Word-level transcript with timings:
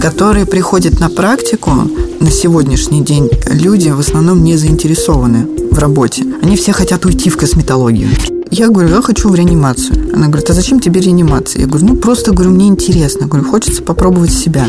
которые 0.00 0.46
приходят 0.46 0.98
на 0.98 1.10
практику, 1.10 1.72
на 2.20 2.30
сегодняшний 2.30 3.02
день 3.02 3.28
люди 3.50 3.90
в 3.90 4.00
основном 4.00 4.42
не 4.42 4.56
заинтересованы 4.56 5.46
в 5.70 5.78
работе. 5.78 6.24
Они 6.42 6.56
все 6.56 6.72
хотят 6.72 7.04
уйти 7.04 7.28
в 7.28 7.36
косметологию. 7.36 8.08
Я 8.50 8.68
говорю, 8.68 8.88
я 8.88 9.02
хочу 9.02 9.28
в 9.28 9.34
реанимацию. 9.34 10.10
Она 10.14 10.28
говорит, 10.28 10.48
а 10.48 10.54
зачем 10.54 10.80
тебе 10.80 11.00
реанимация? 11.00 11.60
Я 11.60 11.66
говорю, 11.68 11.86
ну 11.86 11.96
просто, 11.96 12.32
говорю, 12.32 12.50
мне 12.50 12.66
интересно. 12.66 13.26
Говорю, 13.26 13.48
хочется 13.48 13.82
попробовать 13.82 14.32
себя. 14.32 14.66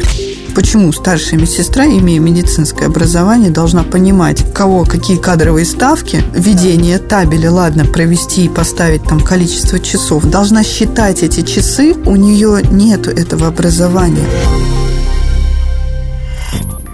Почему 0.54 0.92
старшая 0.92 1.40
медсестра, 1.40 1.86
имея 1.86 2.20
медицинское 2.20 2.86
образование, 2.86 3.52
должна 3.52 3.84
понимать, 3.84 4.54
кого 4.54 4.84
какие 4.84 5.18
кадровые 5.18 5.66
ставки, 5.66 6.24
ведение 6.36 7.00
табели, 7.00 7.48
ладно, 7.48 7.86
провести 7.86 8.46
и 8.46 8.50
поставить 8.50 9.04
там 9.04 9.22
количество 9.22 9.80
часов, 9.80 10.26
должна 10.26 10.64
считать 10.64 11.24
эти 11.24 11.42
часы, 11.42 11.96
у 12.06 12.18
нее 12.18 12.62
нет 12.70 13.08
этого 13.08 13.48
образования. 13.48 14.28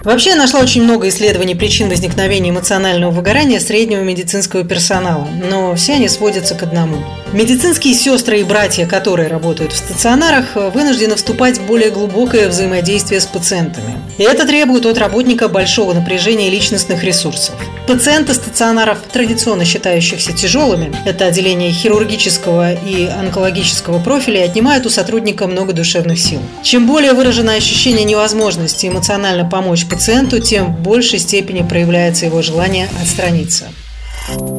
Вообще 0.04 0.30
я 0.30 0.36
нашла 0.36 0.60
очень 0.60 0.82
много 0.82 1.08
исследований 1.08 1.54
причин 1.54 1.88
возникновения 1.88 2.50
эмоционального 2.50 3.10
выгорания 3.10 3.58
среднего 3.58 4.00
медицинского 4.00 4.64
персонала, 4.64 5.28
но 5.50 5.74
все 5.74 5.94
они 5.94 6.08
сводятся 6.08 6.54
к 6.54 6.62
одному. 6.62 6.98
Медицинские 7.32 7.94
сестры 7.94 8.40
и 8.40 8.44
братья, 8.44 8.86
которые 8.86 9.28
работают 9.28 9.72
в 9.72 9.76
стационарах, 9.76 10.54
вынуждены 10.54 11.16
вступать 11.16 11.58
в 11.58 11.66
более 11.66 11.90
глубокое 11.90 12.48
взаимодействие 12.48 13.20
с 13.20 13.26
пациентами. 13.26 13.98
И 14.18 14.22
это 14.22 14.46
требует 14.46 14.86
от 14.86 14.98
работника 14.98 15.48
большого 15.48 15.92
напряжения 15.92 16.48
личностных 16.48 17.02
ресурсов. 17.04 17.56
Пациенты 17.88 18.34
стационаров, 18.34 18.98
традиционно 19.10 19.64
считающихся 19.64 20.34
тяжелыми, 20.34 20.92
это 21.06 21.24
отделение 21.24 21.72
хирургического 21.72 22.74
и 22.74 23.06
онкологического 23.06 23.98
профиля, 23.98 24.44
отнимают 24.44 24.84
у 24.84 24.90
сотрудника 24.90 25.46
много 25.46 25.72
душевных 25.72 26.18
сил. 26.18 26.38
Чем 26.62 26.86
более 26.86 27.14
выражено 27.14 27.54
ощущение 27.54 28.04
невозможности 28.04 28.88
эмоционально 28.88 29.48
помочь 29.48 29.86
пациенту, 29.86 30.38
тем 30.38 30.76
в 30.76 30.80
большей 30.80 31.18
степени 31.18 31.66
проявляется 31.66 32.26
его 32.26 32.42
желание 32.42 32.90
отстраниться. 33.00 33.68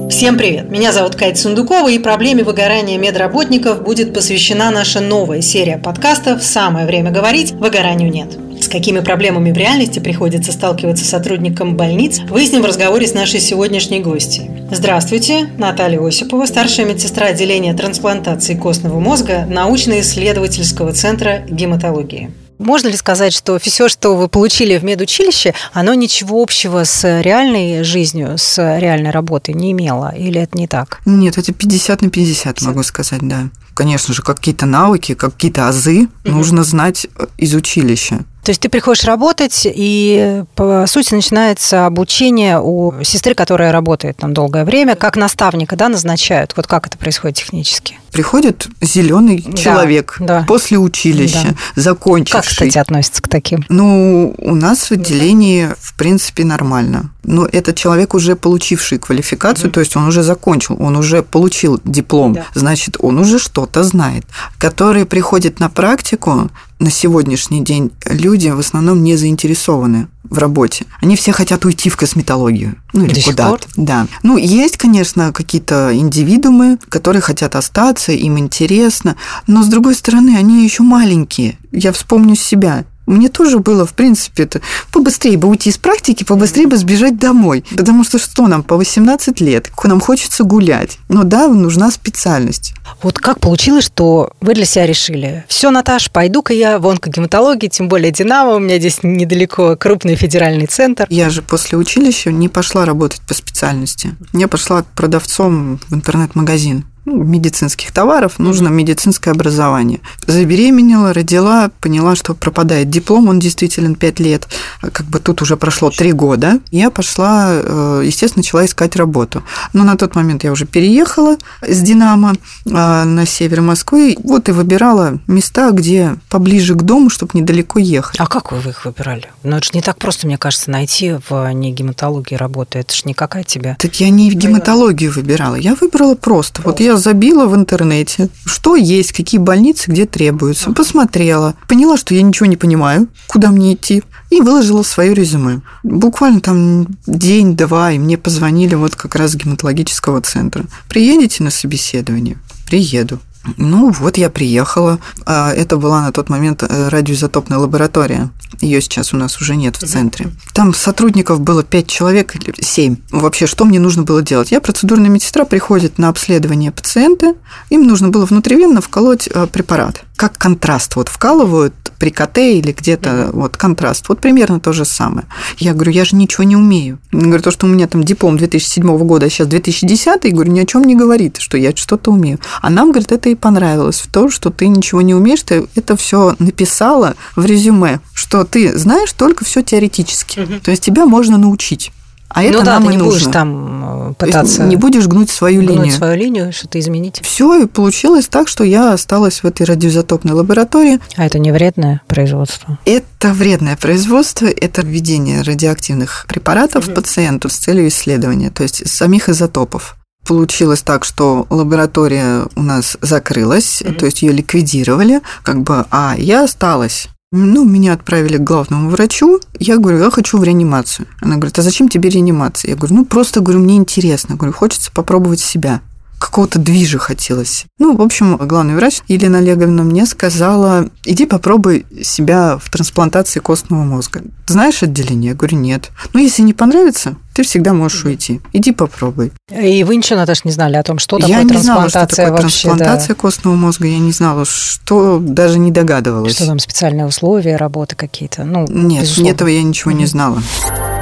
Всем 0.10 0.36
привет! 0.36 0.72
Меня 0.72 0.92
зовут 0.92 1.16
Катя 1.16 1.40
Сундукова, 1.40 1.88
и 1.92 2.00
проблеме 2.00 2.44
выгорания 2.44 2.98
медработников 2.98 3.84
будет 3.84 4.12
посвящена 4.12 4.72
наша 4.72 5.02
новая 5.02 5.44
серия 5.44 5.78
подкастов 5.78 6.44
«Самое 6.44 6.88
время 6.88 7.12
говорить. 7.12 7.52
Выгоранию 7.52 8.12
нет». 8.12 8.49
С 8.70 8.72
какими 8.72 9.00
проблемами 9.00 9.52
в 9.52 9.58
реальности 9.58 9.98
приходится 9.98 10.52
сталкиваться 10.52 11.04
сотрудникам 11.04 11.76
больниц, 11.76 12.20
выясним 12.30 12.62
в 12.62 12.66
разговоре 12.66 13.08
с 13.08 13.16
нашей 13.16 13.40
сегодняшней 13.40 14.00
гостьей. 14.00 14.52
Здравствуйте, 14.70 15.50
Наталья 15.58 16.00
Осипова, 16.06 16.46
старшая 16.46 16.86
медсестра 16.86 17.30
отделения 17.30 17.74
трансплантации 17.74 18.54
костного 18.54 19.00
мозга 19.00 19.48
научно-исследовательского 19.50 20.94
центра 20.94 21.40
гематологии. 21.50 22.30
Можно 22.60 22.90
ли 22.90 22.98
сказать, 22.98 23.34
что 23.34 23.58
все, 23.58 23.90
что 23.90 24.16
вы 24.16 24.28
получили 24.28 24.78
в 24.78 24.84
медучилище, 24.84 25.56
оно 25.74 25.96
ничего 25.96 26.40
общего 26.40 26.84
с 26.84 27.22
реальной 27.22 27.84
жизнью, 27.84 28.38
с 28.38 28.78
реальной 28.78 29.10
работой 29.10 29.56
не 29.56 29.72
имело? 29.72 30.14
Или 30.16 30.42
это 30.42 30.56
не 30.56 30.68
так? 30.68 31.00
Нет, 31.06 31.40
это 31.40 31.54
50 31.54 32.04
на 32.04 32.10
50, 32.12 32.54
50. 32.54 32.68
могу 32.68 32.84
сказать, 32.84 33.22
да. 33.24 33.50
Конечно 33.74 34.14
же, 34.14 34.22
какие-то 34.22 34.66
навыки, 34.66 35.16
какие-то 35.16 35.70
азы 35.70 36.02
угу. 36.02 36.10
нужно 36.32 36.64
знать 36.64 37.08
из 37.38 37.56
училища. 37.56 38.26
То 38.44 38.52
есть 38.52 38.62
ты 38.62 38.70
приходишь 38.70 39.04
работать, 39.04 39.64
и, 39.66 40.44
по 40.56 40.86
сути, 40.88 41.14
начинается 41.14 41.86
обучение 41.86 42.60
у 42.60 43.04
сестры, 43.04 43.36
которая 43.36 43.72
работает 43.72 44.18
там 44.18 44.34
долгое 44.34 44.66
время, 44.66 44.96
как 44.96 45.18
наставника, 45.18 45.76
да, 45.76 45.90
назначают. 45.90 46.54
Вот 46.56 46.66
как 46.66 46.88
это 46.88 46.98
происходит 46.98 47.38
технически? 47.38 48.00
Приходит 48.12 48.68
зеленый 48.82 49.44
да, 49.46 49.58
человек 49.58 50.18
да. 50.20 50.44
после 50.48 50.78
училища, 50.78 51.56
да. 51.76 51.82
закончивший. 51.82 52.42
Как, 52.42 52.50
кстати, 52.50 52.78
относится 52.78 53.22
к 53.22 53.28
таким? 53.28 53.66
Ну, 53.70 54.34
у 54.38 54.56
нас 54.56 54.90
в 54.90 54.92
отделении, 54.92 55.70
в 55.80 55.96
принципе, 55.96 56.46
нормально. 56.46 57.12
Но 57.24 57.46
этот 57.46 57.76
человек 57.76 58.14
уже 58.14 58.36
получивший 58.36 58.98
квалификацию, 58.98 59.70
mm 59.70 59.74
то 59.80 59.82
есть 59.82 59.96
он 59.96 60.08
уже 60.08 60.24
закончил, 60.24 60.76
он 60.80 60.98
уже 60.98 61.22
получил 61.24 61.80
диплом, 61.86 62.34
да. 62.34 62.46
значит, 62.54 62.98
он 63.00 63.20
уже 63.20 63.40
что-то 63.40 63.84
знает. 63.84 64.26
Которые 64.58 65.06
приходят 65.06 65.60
на 65.60 65.70
практику, 65.70 66.50
на 66.80 66.92
сегодняшний 66.92 67.62
день 67.62 67.92
люди 68.06 68.50
в 68.50 68.60
основном 68.60 69.04
не 69.04 69.16
заинтересованы 69.16 70.08
в 70.30 70.38
работе. 70.38 70.86
Они 71.02 71.16
все 71.16 71.32
хотят 71.32 71.66
уйти 71.66 71.90
в 71.90 71.98
косметологию. 71.98 72.76
Ну, 72.94 73.06
или 73.06 73.22
куда-то. 73.22 73.68
Да. 73.76 74.08
Ну, 74.24 74.38
есть, 74.38 74.78
конечно, 74.78 75.32
какие-то 75.34 75.96
индивидуумы, 75.96 76.78
которые 76.90 77.22
хотят 77.22 77.56
остаться, 77.56 78.12
им 78.12 78.38
интересно, 78.38 79.16
но, 79.48 79.64
с 79.64 79.68
другой 79.68 79.96
стороны, 79.96 80.36
они 80.38 80.64
еще 80.64 80.84
маленькие. 80.84 81.58
Я 81.72 81.92
вспомню 81.92 82.36
себя. 82.36 82.86
Мне 83.10 83.28
тоже 83.30 83.58
было, 83.58 83.88
в 83.88 83.94
принципе, 83.94 84.44
это 84.44 84.62
побыстрее 84.92 85.36
бы 85.36 85.48
уйти 85.48 85.72
из 85.72 85.78
практики, 85.78 86.24
побыстрее 86.24 86.68
бы 86.68 86.78
сбежать 86.78 87.18
домой. 87.18 87.66
Потому 87.76 88.04
что 88.04 88.20
что 88.20 88.48
нам 88.48 88.62
по 88.62 88.78
18 88.78 89.42
лет? 89.42 89.72
Нам 89.84 90.00
хочется 90.00 90.44
гулять. 90.44 91.00
Но 91.10 91.24
да, 91.24 91.48
нужна 91.48 91.90
специальность. 91.90 92.74
Вот 93.02 93.18
как 93.18 93.40
получилось, 93.40 93.86
что 93.86 94.32
вы 94.40 94.54
для 94.54 94.66
себя 94.66 94.86
решили? 94.86 95.44
Все, 95.48 95.72
Наташ, 95.72 96.12
пойду-ка 96.12 96.54
я 96.54 96.78
в 96.78 96.88
онкогематологии, 96.88 97.68
тем 97.68 97.88
более 97.88 98.12
Динамо, 98.12 98.52
у 98.52 98.60
меня 98.60 98.78
здесь 98.78 99.00
недалеко 99.02 99.76
крупный 99.76 100.16
федеральный 100.16 100.68
центр. 100.68 101.08
Я 101.10 101.32
же 101.32 101.42
после 101.42 101.80
училища 101.80 102.32
не 102.32 102.48
пошла 102.48 102.86
работать 102.86 103.22
по 103.22 103.34
специальности. 103.34 104.16
Я 104.34 104.48
пошла 104.48 104.84
продавцом 104.96 105.80
в 105.90 105.96
интернет-магазин 105.96 106.86
ну, 107.06 107.24
медицинских 107.24 107.92
товаров, 107.92 108.40
нужно 108.40 108.68
медицинское 108.70 109.32
образование. 109.32 110.00
Забеременела, 110.28 111.14
родила, 111.14 111.72
поняла, 111.80 112.16
что 112.16 112.34
пропадает 112.34 112.90
диплом, 112.90 113.30
он 113.30 113.40
действительно 113.40 113.96
5 113.96 114.20
лет, 114.20 114.48
как 114.82 115.06
бы 115.06 115.20
тут 115.20 115.42
уже 115.42 115.58
прошло 115.58 115.90
3 115.90 116.12
года. 116.14 116.60
Я 116.72 116.90
пошла, 116.90 117.48
э, 117.52 118.04
естественно, 118.06 118.42
начала 118.42 118.66
искать 118.66 118.96
работу. 118.96 119.44
Но 119.74 119.84
на 119.84 119.98
тот 119.98 120.16
момент 120.16 120.44
я 120.44 120.52
уже 120.52 120.66
переехала 120.66 121.38
с 121.62 121.82
«Динамо» 121.82 122.34
э, 122.66 122.70
на 122.70 123.26
север 123.26 123.62
Москвы, 123.62 124.18
вот 124.24 124.50
и 124.50 124.52
выбирала 124.52 125.20
места, 125.28 125.72
где 125.72 126.16
поближе 126.30 126.76
к 126.76 126.84
дому, 126.84 127.10
чтобы 127.10 127.32
недалеко 127.34 127.80
ехать. 127.80 128.20
А 128.20 128.28
как 128.28 128.52
вы 128.52 128.70
их 128.70 128.86
выбирали? 128.86 129.28
Ну, 129.44 129.58
это 129.58 129.66
же 129.66 129.72
не 129.74 129.82
так 129.82 129.98
просто, 129.98 130.28
мне 130.28 130.38
кажется, 130.38 130.70
найти 130.72 131.16
в 131.30 131.52
не 131.54 131.72
гематологии 131.72 132.36
работу. 132.36 132.78
Это 132.78 132.94
же 132.94 133.04
не 133.06 133.14
какая 133.14 133.44
тебе... 133.44 133.76
Так 133.80 134.00
я 134.00 134.10
не 134.10 134.30
в 134.30 134.36
гематологию 134.36 135.12
выбирала, 135.12 135.56
я 135.56 135.76
выбрала 135.76 136.16
просто. 136.16 136.62
Вот 136.64 136.80
я 136.80 136.98
забила 137.00 137.48
в 137.48 137.56
интернете, 137.56 138.30
что 138.46 138.76
есть, 138.76 139.12
какие 139.12 139.40
больницы, 139.40 139.90
где 139.92 140.06
требуются. 140.06 140.72
Посмотрела, 140.72 141.56
поняла, 141.68 141.98
что 141.98 142.14
я 142.14 142.22
ничего 142.22 142.46
не 142.46 142.58
понимаю, 142.58 143.08
куда 143.28 143.50
мне 143.50 143.74
идти, 143.74 144.04
и 144.30 144.42
выложила 144.42 144.84
свое 144.84 145.14
резюме. 145.14 145.62
Буквально 145.84 146.40
там 146.40 146.88
день-два, 147.08 147.92
и 147.94 148.00
мне 148.00 148.18
позвонили 148.18 148.76
вот 148.76 148.96
как 148.96 149.16
раз 149.16 149.32
с 149.32 149.36
гематологического 149.36 150.22
центра. 150.22 150.66
Приедете 150.88 151.44
на 151.44 151.50
собеседование? 151.50 152.38
Приеду. 152.68 153.20
Ну, 153.58 153.92
вот 153.92 154.18
я 154.18 154.30
приехала. 154.30 155.00
А, 155.26 155.52
это 155.54 155.78
была 155.78 156.02
на 156.02 156.12
тот 156.12 156.30
момент 156.30 156.64
э, 156.64 156.90
радиоизотопная 156.90 157.58
лаборатория. 157.58 158.30
Ее 158.60 158.82
сейчас 158.82 159.14
у 159.14 159.18
нас 159.18 159.40
уже 159.40 159.56
нет 159.56 159.78
в 159.78 159.88
центре. 159.88 160.28
Там 160.54 160.74
сотрудников 160.74 161.40
было 161.40 161.64
5 161.64 161.88
человек 161.88 162.36
или 162.36 162.54
7. 162.60 162.98
Вообще, 163.12 163.48
что 163.48 163.66
мне 163.66 163.80
нужно 163.80 164.04
было 164.04 164.22
делать? 164.22 164.52
Я, 164.52 164.60
процедурная 164.60 165.10
медсестра, 165.10 165.46
приходит 165.46 165.98
на 165.98 166.10
обследование 166.10 166.72
пациента. 166.72 167.36
Им 167.70 167.84
нужно 167.84 168.10
было 168.10 168.26
внутривенно 168.26 168.82
вколоть 168.82 169.30
э, 169.34 169.48
препарат. 169.48 170.04
Как 170.20 170.38
контраст. 170.38 170.98
Вот 170.98 171.08
вкалывают 171.08 171.74
при 171.98 172.10
КТ 172.10 172.40
или 172.40 172.74
где-то 172.74 173.10
mm-hmm. 173.10 173.32
вот 173.32 173.56
контраст. 173.56 174.10
Вот 174.10 174.20
примерно 174.20 174.60
то 174.60 174.74
же 174.74 174.84
самое. 174.84 175.28
Я 175.58 175.74
говорю, 175.74 175.94
я 175.94 176.04
же 176.04 176.18
ничего 176.18 176.44
не 176.44 176.58
умею. 176.58 177.00
Я 177.14 177.22
говорю, 177.22 177.42
то, 177.42 177.52
что 177.52 177.68
у 177.68 177.70
меня 177.70 177.88
там 177.88 178.04
диплом 178.04 178.38
2007 178.38 178.98
года, 178.98 179.28
а 179.28 179.30
сейчас 179.30 179.48
2010, 179.48 180.26
я 180.26 180.32
говорю, 180.32 180.52
ни 180.52 180.60
о 180.60 180.66
чем 180.66 180.84
не 180.84 180.96
говорит, 180.96 181.38
что 181.40 181.58
я 181.58 181.74
что-то 181.74 182.12
умею. 182.12 182.38
А 182.62 182.70
нам, 182.70 182.92
говорит, 182.92 183.14
это 183.14 183.30
и 183.30 183.36
понравилось. 183.36 184.02
В 184.02 184.12
том, 184.12 184.30
что 184.30 184.50
ты 184.50 184.68
ничего 184.68 185.02
не 185.02 185.16
умеешь, 185.16 185.44
ты 185.44 185.68
это 185.76 185.96
все 185.96 186.36
написала 186.38 187.16
в 187.38 187.46
резюме, 187.46 188.02
что 188.14 188.44
ты 188.44 188.78
знаешь 188.78 189.14
только 189.14 189.46
все 189.46 189.62
теоретически. 189.62 190.40
Mm-hmm. 190.40 190.60
То 190.66 190.72
есть 190.72 190.84
тебя 190.84 191.06
можно 191.06 191.38
научить. 191.38 191.94
А 192.30 192.44
это 192.44 192.60
ну 192.60 192.64
да, 192.64 192.74
нам 192.74 192.86
ты 192.86 192.92
не 192.92 192.98
нужно. 192.98 193.12
будешь 193.12 193.34
там 193.34 194.12
э, 194.12 194.14
пытаться... 194.14 194.64
Не 194.64 194.76
будешь 194.76 195.08
гнуть 195.08 195.30
свою 195.30 195.62
гнуть 195.62 195.78
линию. 195.78 195.92
свою 195.92 196.16
линию, 196.16 196.54
что-то 196.54 196.80
изменить. 196.80 197.22
Все, 197.24 197.64
и 197.64 197.66
получилось 197.66 198.28
так, 198.28 198.48
что 198.48 198.64
я 198.64 198.94
осталась 198.94 199.42
в 199.42 199.46
этой 199.46 199.66
радиоизотопной 199.66 200.34
лаборатории. 200.34 201.00
А 201.16 201.26
это 201.26 201.40
не 201.40 201.52
вредное 201.52 202.02
производство? 202.08 202.78
Это 202.86 203.34
вредное 203.34 203.76
производство, 203.76 204.46
это 204.46 204.84
введение 204.84 205.42
радиоактивных 205.42 206.26
препаратов 206.28 206.88
угу. 206.88 206.96
пациенту 206.96 207.50
с 207.50 207.58
целью 207.58 207.88
исследования, 207.88 208.52
то 208.52 208.64
есть 208.64 208.88
самих 208.88 209.28
изотопов 209.30 209.96
получилось 210.28 210.84
так, 210.84 211.06
что 211.06 211.48
лаборатория 211.50 212.46
у 212.56 212.62
нас 212.62 212.98
закрылась, 213.02 213.82
mm-hmm. 213.82 213.96
то 213.96 214.06
есть 214.06 214.22
ее 214.22 214.32
ликвидировали, 214.32 215.22
как 215.42 215.64
бы, 215.64 215.86
а 215.90 216.14
я 216.18 216.44
осталась. 216.44 217.08
Ну, 217.32 217.64
меня 217.64 217.94
отправили 217.94 218.38
к 218.38 218.44
главному 218.44 218.90
врачу. 218.90 219.40
Я 219.60 219.78
говорю, 219.78 220.00
я 220.00 220.10
хочу 220.10 220.40
в 220.40 220.44
реанимацию. 220.44 221.08
Она 221.22 221.36
говорит, 221.36 221.60
а 221.60 221.62
зачем 221.62 221.88
тебе 221.88 222.10
реанимация? 222.10 222.70
Я 222.70 222.76
говорю, 222.76 222.96
ну, 222.96 223.06
просто, 223.06 223.42
говорю, 223.42 223.60
мне 223.60 223.78
интересно. 223.78 224.36
Говорю, 224.36 224.54
хочется 224.54 224.92
попробовать 224.92 225.40
себя. 225.40 225.82
какого-то 226.18 226.58
движа 226.58 226.98
хотелось. 226.98 227.66
Ну, 227.78 227.96
в 227.96 228.02
общем, 228.02 228.36
главный 228.38 228.76
врач 228.76 229.02
Елена 229.08 229.38
Олеговна 229.38 229.84
мне 229.84 230.08
сказала, 230.08 230.90
иди 231.06 231.28
попробуй 231.28 231.86
себя 232.04 232.58
в 232.58 232.70
трансплантации 232.72 233.40
костного 233.40 233.84
мозга. 233.84 234.24
Знаешь 234.48 234.82
отделение? 234.82 235.30
Я 235.30 235.36
говорю, 235.36 235.58
нет. 235.58 235.92
Ну, 236.14 236.20
если 236.20 236.42
не 236.42 236.54
понравится, 236.54 237.16
ты 237.40 237.44
всегда 237.44 237.72
можешь 237.72 238.04
уйти. 238.04 238.42
Иди 238.52 238.74
попробуй. 238.74 239.32
И 239.50 239.86
вы 239.86 239.96
ничего, 239.96 240.20
Наташа, 240.20 240.42
не 240.44 240.52
знали 240.52 240.76
о 240.76 240.84
том, 240.84 241.00
что 241.00 241.18
такое 241.18 241.38
я 241.38 241.44
не 241.44 241.56
знала, 241.56 241.88
что 241.88 242.06
такое 242.06 242.32
вообще, 242.32 242.42
трансплантация 242.42 243.16
да. 243.16 243.22
костного 243.22 243.56
мозга. 243.56 243.88
Я 243.88 244.00
не 244.00 244.12
знала, 244.12 244.44
что 244.44 245.20
даже 245.22 245.58
не 245.58 245.72
догадывалась. 245.72 246.36
Что 246.36 246.48
там 246.48 246.60
специальные 246.60 247.06
условия 247.06 247.56
работы 247.56 247.96
какие-то? 247.96 248.44
Ну, 248.44 248.66
Нет, 248.68 249.04
безусловно. 249.04 249.32
этого 249.32 249.48
я 249.48 249.64
ничего 249.64 249.92
не 249.94 250.06
знала. 250.06 250.44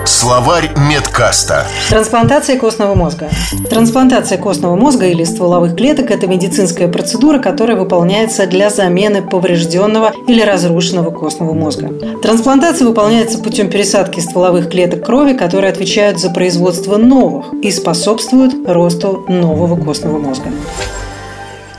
Словарь 0.05 0.71
медкаста. 0.77 1.65
Трансплантация 1.89 2.57
костного 2.57 2.95
мозга. 2.95 3.29
Трансплантация 3.69 4.37
костного 4.37 4.75
мозга 4.77 5.05
или 5.07 5.25
стволовых 5.25 5.75
клеток– 5.75 6.11
это 6.11 6.27
медицинская 6.27 6.87
процедура, 6.87 7.39
которая 7.39 7.75
выполняется 7.75 8.47
для 8.47 8.69
замены 8.69 9.21
поврежденного 9.21 10.13
или 10.27 10.41
разрушенного 10.41 11.11
костного 11.11 11.53
мозга. 11.53 11.89
Трансплантация 12.21 12.87
выполняется 12.87 13.39
путем 13.39 13.69
пересадки 13.69 14.21
стволовых 14.21 14.69
клеток 14.69 15.05
крови, 15.05 15.33
которые 15.33 15.71
отвечают 15.71 16.19
за 16.19 16.26
производство 16.29 16.97
новых 16.97 17.53
и 17.61 17.71
способствуют 17.71 18.67
росту 18.67 19.25
нового 19.27 19.81
костного 19.81 20.17
мозга. 20.17 20.51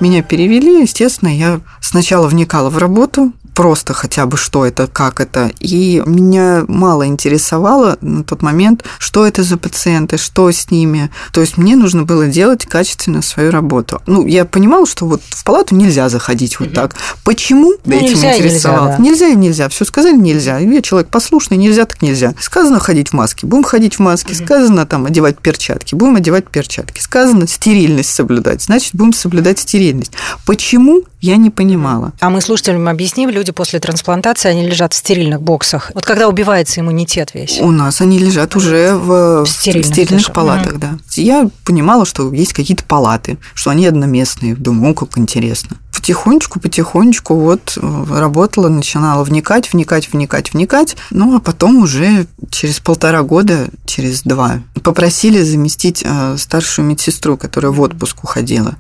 Меня 0.00 0.22
перевели, 0.22 0.82
естественно, 0.82 1.28
я 1.28 1.60
сначала 1.80 2.28
вникала 2.28 2.70
в 2.70 2.78
работу, 2.78 3.32
просто 3.58 3.92
хотя 3.92 4.24
бы 4.26 4.36
что 4.36 4.64
это, 4.64 4.86
как 4.86 5.20
это. 5.20 5.50
И 5.58 6.00
меня 6.06 6.64
мало 6.68 7.08
интересовало 7.08 7.98
на 8.00 8.22
тот 8.22 8.40
момент, 8.40 8.84
что 9.00 9.26
это 9.26 9.42
за 9.42 9.56
пациенты, 9.56 10.16
что 10.16 10.48
с 10.48 10.70
ними. 10.70 11.10
То 11.32 11.40
есть 11.40 11.58
мне 11.58 11.74
нужно 11.74 12.04
было 12.04 12.28
делать 12.28 12.66
качественно 12.66 13.20
свою 13.20 13.50
работу. 13.50 14.00
Ну, 14.06 14.24
я 14.24 14.44
понимала, 14.44 14.86
что 14.86 15.06
вот 15.06 15.22
в 15.28 15.42
палату 15.42 15.74
нельзя 15.74 16.08
заходить 16.08 16.60
вот 16.60 16.72
так. 16.72 16.94
Почему? 17.24 17.74
Ну, 17.84 17.96
этим 17.96 18.10
нельзя, 18.10 18.36
интересовало. 18.36 18.86
Нельзя, 18.86 18.96
да. 18.96 19.02
нельзя 19.02 19.26
и 19.26 19.34
нельзя. 19.34 19.68
Все 19.70 19.84
сказали 19.84 20.16
нельзя. 20.16 20.58
Я 20.58 20.80
человек 20.80 21.10
послушный, 21.10 21.56
нельзя 21.56 21.84
так 21.84 22.00
нельзя. 22.00 22.34
Сказано 22.40 22.78
ходить 22.78 23.08
в 23.08 23.14
маске, 23.14 23.44
будем 23.44 23.64
ходить 23.64 23.96
в 23.96 23.98
маске. 23.98 24.36
Сказано 24.36 24.86
там 24.86 25.06
одевать 25.06 25.40
перчатки, 25.40 25.96
будем 25.96 26.14
одевать 26.14 26.48
перчатки. 26.48 27.00
Сказано 27.00 27.48
стерильность 27.48 28.14
соблюдать, 28.14 28.62
значит, 28.62 28.94
будем 28.94 29.12
соблюдать 29.12 29.58
стерильность. 29.58 30.12
Почему? 30.46 31.02
Я 31.20 31.36
не 31.36 31.50
понимала. 31.50 32.12
А 32.20 32.30
мы 32.30 32.40
слушателям 32.40 32.86
объясним, 32.86 33.30
люди 33.30 33.47
после 33.52 33.80
трансплантации, 33.80 34.48
они 34.48 34.66
лежат 34.66 34.92
в 34.92 34.96
стерильных 34.96 35.42
боксах. 35.42 35.90
Вот 35.94 36.04
когда 36.04 36.28
убивается 36.28 36.80
иммунитет 36.80 37.34
весь? 37.34 37.60
У 37.60 37.70
нас 37.70 38.00
они 38.00 38.18
лежат 38.18 38.56
уже 38.56 38.94
в, 38.94 39.44
в 39.44 39.46
стерильных, 39.46 39.86
стерильных 39.86 40.32
палатах, 40.32 40.72
угу. 40.72 40.80
да. 40.80 40.98
Я 41.16 41.48
понимала, 41.64 42.06
что 42.06 42.32
есть 42.32 42.52
какие-то 42.52 42.84
палаты, 42.84 43.38
что 43.54 43.70
они 43.70 43.86
одноместные. 43.86 44.54
Думаю, 44.54 44.94
как 44.94 45.18
интересно 45.18 45.78
потихонечку, 45.98 46.60
потихонечку 46.60 47.34
вот 47.34 47.76
э, 47.76 48.04
работала, 48.08 48.68
начинала 48.68 49.24
вникать, 49.24 49.72
вникать, 49.72 50.12
вникать, 50.12 50.52
вникать. 50.52 50.96
Ну, 51.10 51.36
а 51.36 51.40
потом 51.40 51.82
уже 51.82 52.26
через 52.50 52.78
полтора 52.78 53.22
года, 53.22 53.68
через 53.84 54.22
два, 54.22 54.60
попросили 54.84 55.42
заместить 55.42 56.04
э, 56.04 56.36
старшую 56.38 56.86
медсестру, 56.86 57.36
которая 57.36 57.72
в 57.72 57.80
отпуск 57.80 58.22
уходила. 58.22 58.76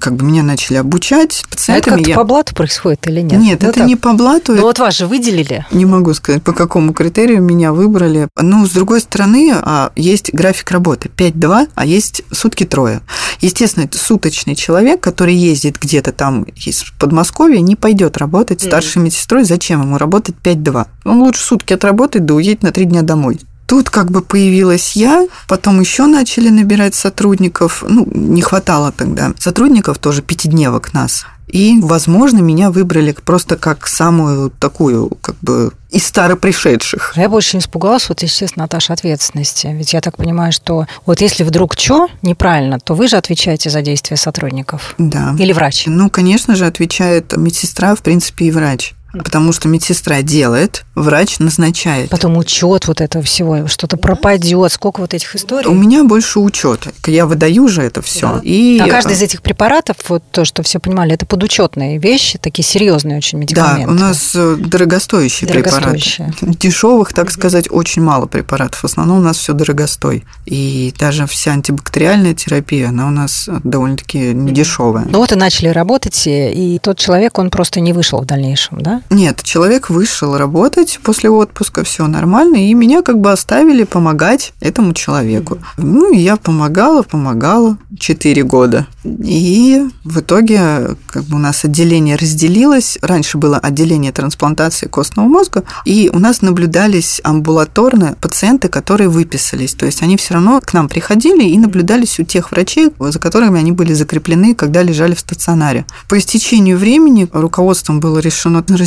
Как 0.00 0.16
бы 0.16 0.24
меня 0.24 0.42
начали 0.42 0.76
обучать 0.76 1.44
пациентами. 1.48 1.76
А 1.76 1.78
это 1.78 1.90
как-то 1.90 2.10
я... 2.10 2.16
по 2.16 2.24
блату 2.24 2.54
происходит 2.54 3.06
или 3.06 3.20
нет? 3.20 3.40
Нет, 3.40 3.62
ну, 3.62 3.68
это 3.68 3.78
так. 3.78 3.88
не 3.88 3.94
по 3.94 4.12
блату. 4.12 4.54
Ну, 4.54 4.62
вот 4.62 4.80
вас 4.80 4.96
же 4.96 5.06
выделили. 5.06 5.64
Не 5.70 5.86
могу 5.86 6.14
сказать, 6.14 6.42
по 6.42 6.52
какому 6.52 6.92
критерию 6.92 7.42
меня 7.42 7.72
выбрали. 7.72 8.26
Ну, 8.36 8.66
с 8.66 8.70
другой 8.70 9.00
стороны, 9.00 9.54
а, 9.54 9.92
есть 9.94 10.34
график 10.34 10.72
работы 10.72 11.10
5-2, 11.16 11.68
а 11.74 11.86
есть 11.86 12.22
сутки 12.32 12.64
трое. 12.64 13.02
Естественно, 13.40 13.88
суточный 13.92 14.56
человек, 14.56 15.00
который 15.00 15.34
ездит 15.34 15.78
где-то 15.78 16.12
там 16.12 16.46
из 16.64 16.84
Подмосковья 16.98 17.60
не 17.60 17.76
пойдет 17.76 18.16
работать 18.16 18.62
старшей 18.62 19.02
медсестрой. 19.02 19.44
Зачем 19.44 19.82
ему 19.82 19.98
работать 19.98 20.36
5-2? 20.42 20.86
Он 21.04 21.22
лучше 21.22 21.42
сутки 21.42 21.72
отработает, 21.72 22.24
да 22.24 22.34
уедет 22.34 22.62
на 22.62 22.72
три 22.72 22.84
дня 22.86 23.02
домой. 23.02 23.40
Тут 23.66 23.90
как 23.90 24.10
бы 24.10 24.22
появилась 24.22 24.92
я, 24.92 25.26
потом 25.48 25.80
еще 25.80 26.06
начали 26.06 26.48
набирать 26.48 26.94
сотрудников. 26.94 27.84
Ну, 27.86 28.06
не 28.12 28.42
хватало 28.42 28.92
тогда 28.92 29.32
сотрудников 29.38 29.98
тоже 29.98 30.22
пятидневок 30.22 30.94
нас. 30.94 31.26
И, 31.48 31.78
возможно, 31.80 32.38
меня 32.38 32.70
выбрали 32.70 33.12
просто 33.12 33.56
как 33.56 33.86
самую 33.86 34.50
такую, 34.50 35.10
как 35.20 35.36
бы, 35.40 35.72
из 35.90 36.04
старопришедших. 36.04 37.12
Я 37.16 37.28
больше 37.28 37.58
испугалась, 37.58 38.08
вот, 38.08 38.22
естественно, 38.22 38.64
Наташа, 38.64 38.92
ответственности. 38.92 39.68
Ведь 39.68 39.92
я 39.92 40.00
так 40.00 40.16
понимаю, 40.16 40.52
что 40.52 40.86
вот 41.06 41.20
если 41.20 41.44
вдруг 41.44 41.74
что 41.78 42.08
неправильно, 42.22 42.80
то 42.80 42.94
вы 42.94 43.06
же 43.06 43.16
отвечаете 43.16 43.70
за 43.70 43.82
действия 43.82 44.16
сотрудников. 44.16 44.94
Да. 44.98 45.36
Или 45.38 45.52
врач. 45.52 45.84
Ну, 45.86 46.10
конечно 46.10 46.56
же, 46.56 46.66
отвечает 46.66 47.36
медсестра, 47.36 47.94
в 47.94 48.00
принципе, 48.00 48.46
и 48.46 48.50
врач 48.50 48.94
потому 49.22 49.52
что 49.52 49.68
медсестра 49.68 50.22
делает, 50.22 50.84
врач 50.94 51.38
назначает. 51.38 52.10
Потом 52.10 52.36
учет 52.36 52.86
вот 52.86 53.00
этого 53.00 53.24
всего, 53.24 53.66
что-то 53.68 53.96
пропадет, 53.96 54.72
сколько 54.72 55.00
вот 55.00 55.14
этих 55.14 55.34
историй? 55.34 55.68
У 55.68 55.74
меня 55.74 56.04
больше 56.04 56.40
учета. 56.40 56.90
Я 57.06 57.26
выдаю 57.26 57.68
же 57.68 57.82
это 57.82 58.02
все. 58.02 58.34
Да. 58.34 58.40
И... 58.42 58.78
А 58.82 58.88
каждый 58.88 59.12
из 59.12 59.22
этих 59.22 59.42
препаратов, 59.42 59.96
вот 60.08 60.22
то, 60.30 60.44
что 60.44 60.62
все 60.62 60.78
понимали, 60.78 61.14
это 61.14 61.26
подучетные 61.26 61.98
вещи, 61.98 62.38
такие 62.38 62.64
серьезные 62.64 63.16
очень 63.18 63.38
медикаменты. 63.38 63.86
Да, 63.86 63.92
у 63.92 63.94
нас 63.94 64.32
э, 64.34 64.56
дорогостоящие, 64.58 65.48
дорогостоящие. 65.48 66.28
препараты. 66.28 66.58
Дешевых, 66.58 67.12
так 67.12 67.30
сказать, 67.30 67.66
очень 67.70 68.02
мало 68.02 68.26
препаратов. 68.26 68.80
В 68.80 68.84
основном 68.84 69.18
у 69.18 69.22
нас 69.22 69.36
все 69.38 69.52
дорогостой. 69.52 70.24
И 70.44 70.94
даже 70.98 71.26
вся 71.26 71.52
антибактериальная 71.52 72.34
терапия, 72.34 72.88
она 72.88 73.06
у 73.06 73.10
нас 73.10 73.48
довольно-таки 73.64 74.32
недешевая. 74.32 75.06
Ну 75.08 75.18
вот 75.18 75.32
и 75.32 75.36
начали 75.36 75.68
работать, 75.68 76.22
и 76.26 76.78
тот 76.82 76.98
человек, 76.98 77.38
он 77.38 77.50
просто 77.50 77.80
не 77.80 77.92
вышел 77.92 78.20
в 78.20 78.24
дальнейшем, 78.24 78.80
да? 78.80 79.02
Нет, 79.10 79.42
человек 79.42 79.90
вышел 79.90 80.36
работать 80.36 80.98
после 81.02 81.30
отпуска, 81.30 81.84
все 81.84 82.06
нормально, 82.06 82.56
и 82.56 82.74
меня 82.74 83.02
как 83.02 83.20
бы 83.20 83.30
оставили 83.30 83.84
помогать 83.84 84.52
этому 84.60 84.94
человеку. 84.94 85.58
Ну, 85.76 86.12
я 86.12 86.36
помогала, 86.36 87.02
помогала 87.02 87.78
4 87.98 88.42
года. 88.42 88.86
И 89.04 89.82
в 90.04 90.20
итоге 90.20 90.96
как 91.06 91.24
бы 91.24 91.36
у 91.36 91.38
нас 91.38 91.64
отделение 91.64 92.16
разделилось. 92.16 92.98
Раньше 93.02 93.38
было 93.38 93.58
отделение 93.58 94.12
трансплантации 94.12 94.86
костного 94.86 95.26
мозга, 95.26 95.64
и 95.84 96.10
у 96.12 96.18
нас 96.18 96.42
наблюдались 96.42 97.20
амбулаторно 97.22 98.16
пациенты, 98.20 98.68
которые 98.68 99.08
выписались. 99.08 99.74
То 99.74 99.86
есть 99.86 100.02
они 100.02 100.16
все 100.16 100.34
равно 100.34 100.60
к 100.60 100.72
нам 100.72 100.88
приходили 100.88 101.44
и 101.44 101.58
наблюдались 101.58 102.18
у 102.18 102.24
тех 102.24 102.50
врачей, 102.50 102.90
за 102.98 103.18
которыми 103.18 103.58
они 103.58 103.72
были 103.72 103.92
закреплены, 103.92 104.54
когда 104.54 104.82
лежали 104.82 105.14
в 105.14 105.20
стационаре. 105.20 105.86
По 106.08 106.18
истечению 106.18 106.78
времени 106.78 107.28
руководством 107.32 108.00
было 108.00 108.18
решено 108.18 108.64
разделить 108.68 108.85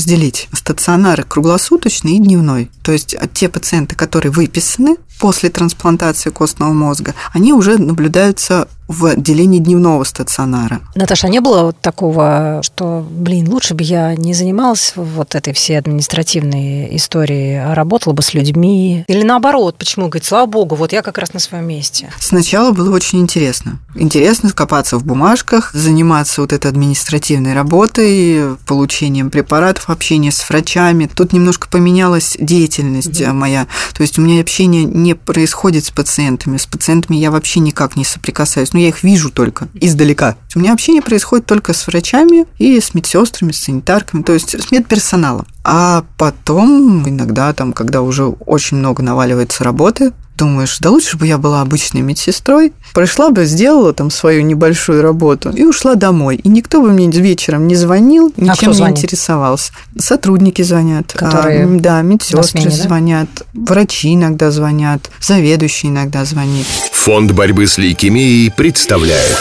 стационары 0.53 1.23
круглосуточный 1.23 2.13
и 2.13 2.19
дневной. 2.19 2.71
То 2.83 2.91
есть 2.91 3.15
те 3.33 3.49
пациенты, 3.49 3.95
которые 3.95 4.31
выписаны 4.31 4.97
после 5.19 5.49
трансплантации 5.49 6.29
костного 6.29 6.73
мозга, 6.73 7.13
они 7.33 7.53
уже 7.53 7.77
наблюдаются 7.77 8.67
в 8.89 9.05
отделении 9.05 9.59
дневного 9.59 10.03
стационара. 10.03 10.81
Наташа, 10.95 11.27
а 11.27 11.29
не 11.29 11.39
было 11.39 11.65
вот 11.65 11.79
такого, 11.79 12.61
что, 12.63 13.05
блин, 13.09 13.47
лучше 13.47 13.75
бы 13.75 13.83
я 13.83 14.15
не 14.15 14.33
занималась 14.33 14.93
вот 14.95 15.35
этой 15.35 15.53
всей 15.53 15.77
административной 15.77 16.95
историей, 16.95 17.57
а 17.57 17.75
работала 17.75 18.13
бы 18.13 18.23
с 18.23 18.33
людьми? 18.33 19.05
Или 19.07 19.23
наоборот, 19.23 19.77
почему? 19.77 20.07
Говорит, 20.07 20.25
слава 20.25 20.47
богу, 20.47 20.75
вот 20.75 20.91
я 20.91 21.03
как 21.03 21.19
раз 21.19 21.33
на 21.33 21.39
своем 21.39 21.67
месте. 21.67 22.09
Сначала 22.19 22.71
было 22.71 22.93
очень 22.93 23.19
интересно. 23.19 23.79
Интересно 23.93 24.51
копаться 24.51 24.97
в 24.97 25.05
бумажках, 25.05 25.71
заниматься 25.73 26.41
вот 26.41 26.51
этой 26.51 26.71
административной 26.71 27.53
работой, 27.53 28.57
получением 28.65 29.29
препаратов, 29.29 29.91
общение 29.91 30.31
с 30.31 30.49
врачами. 30.49 31.07
Тут 31.13 31.31
немножко 31.31 31.67
поменялась 31.69 32.37
деятельность 32.39 33.21
угу. 33.21 33.33
моя. 33.33 33.67
То 33.93 34.01
есть 34.01 34.17
у 34.17 34.23
меня 34.23 34.41
общение 34.41 34.83
не 34.83 35.13
происходит 35.13 35.85
с 35.85 35.91
пациентами. 35.91 36.57
С 36.57 36.65
пациентами 36.65 37.17
я 37.17 37.29
вообще 37.29 37.59
никак 37.59 37.95
не 37.95 38.03
соприкасаюсь. 38.03 38.73
Я 38.79 38.89
их 38.89 39.03
вижу 39.03 39.29
только 39.29 39.67
издалека. 39.73 40.35
У 40.55 40.59
меня 40.59 40.73
общение 40.73 41.01
происходит 41.01 41.45
только 41.45 41.73
с 41.73 41.85
врачами 41.87 42.45
и 42.57 42.79
с 42.79 42.93
медсестрами, 42.93 43.51
с 43.51 43.63
санитарками, 43.63 44.23
то 44.23 44.33
есть 44.33 44.59
с 44.59 44.71
медперсоналом. 44.71 45.45
А 45.63 46.03
потом, 46.17 47.07
иногда 47.07 47.53
там, 47.53 47.73
когда 47.73 48.01
уже 48.01 48.25
очень 48.25 48.77
много 48.77 49.03
наваливается 49.03 49.63
работы, 49.63 50.13
думаешь, 50.39 50.79
да 50.79 50.89
лучше 50.89 51.17
бы 51.17 51.27
я 51.27 51.37
была 51.37 51.61
обычной 51.61 52.01
медсестрой, 52.01 52.73
пришла 52.93 53.29
бы, 53.29 53.45
сделала 53.45 53.93
там 53.93 54.09
свою 54.09 54.41
небольшую 54.41 55.01
работу 55.01 55.49
и 55.49 55.63
ушла 55.63 55.95
домой. 55.95 56.37
И 56.37 56.47
никто 56.47 56.81
бы 56.81 56.91
мне 56.91 57.09
вечером 57.09 57.67
не 57.67 57.75
звонил, 57.75 58.33
а 58.37 58.41
ничем 58.41 58.71
а 58.71 58.89
не 58.89 58.91
интересовался. 58.91 59.73
Сотрудники 59.97 60.61
звонят, 60.61 61.11
Которые 61.13 61.65
а, 61.65 61.79
да, 61.79 62.01
медсестры 62.01 62.43
смене, 62.43 62.71
звонят, 62.71 63.29
да? 63.53 63.73
врачи 63.73 64.15
иногда 64.15 64.49
звонят, 64.49 65.11
заведующий 65.19 65.89
иногда 65.89 66.23
звонит. 66.23 66.65
Фонд 66.99 67.31
борьбы 67.31 67.65
с 67.65 67.77
лейкемией 67.77 68.51
представляет. 68.51 69.37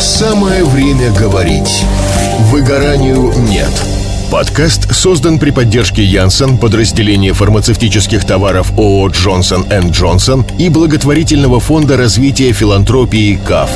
Самое 0.00 0.64
время 0.64 1.12
говорить. 1.12 1.84
Выгоранию 2.50 3.34
нет. 3.50 3.70
Подкаст 4.32 4.92
создан 4.94 5.38
при 5.38 5.50
поддержке 5.50 6.02
Янсен, 6.02 6.56
подразделения 6.56 7.34
фармацевтических 7.34 8.24
товаров 8.24 8.72
ООО 8.78 9.08
«Джонсон 9.08 9.66
энд 9.70 9.92
Джонсон» 9.94 10.46
и 10.58 10.70
благотворительного 10.70 11.60
фонда 11.60 11.98
развития 11.98 12.52
филантропии 12.52 13.38
«КАФ». 13.46 13.70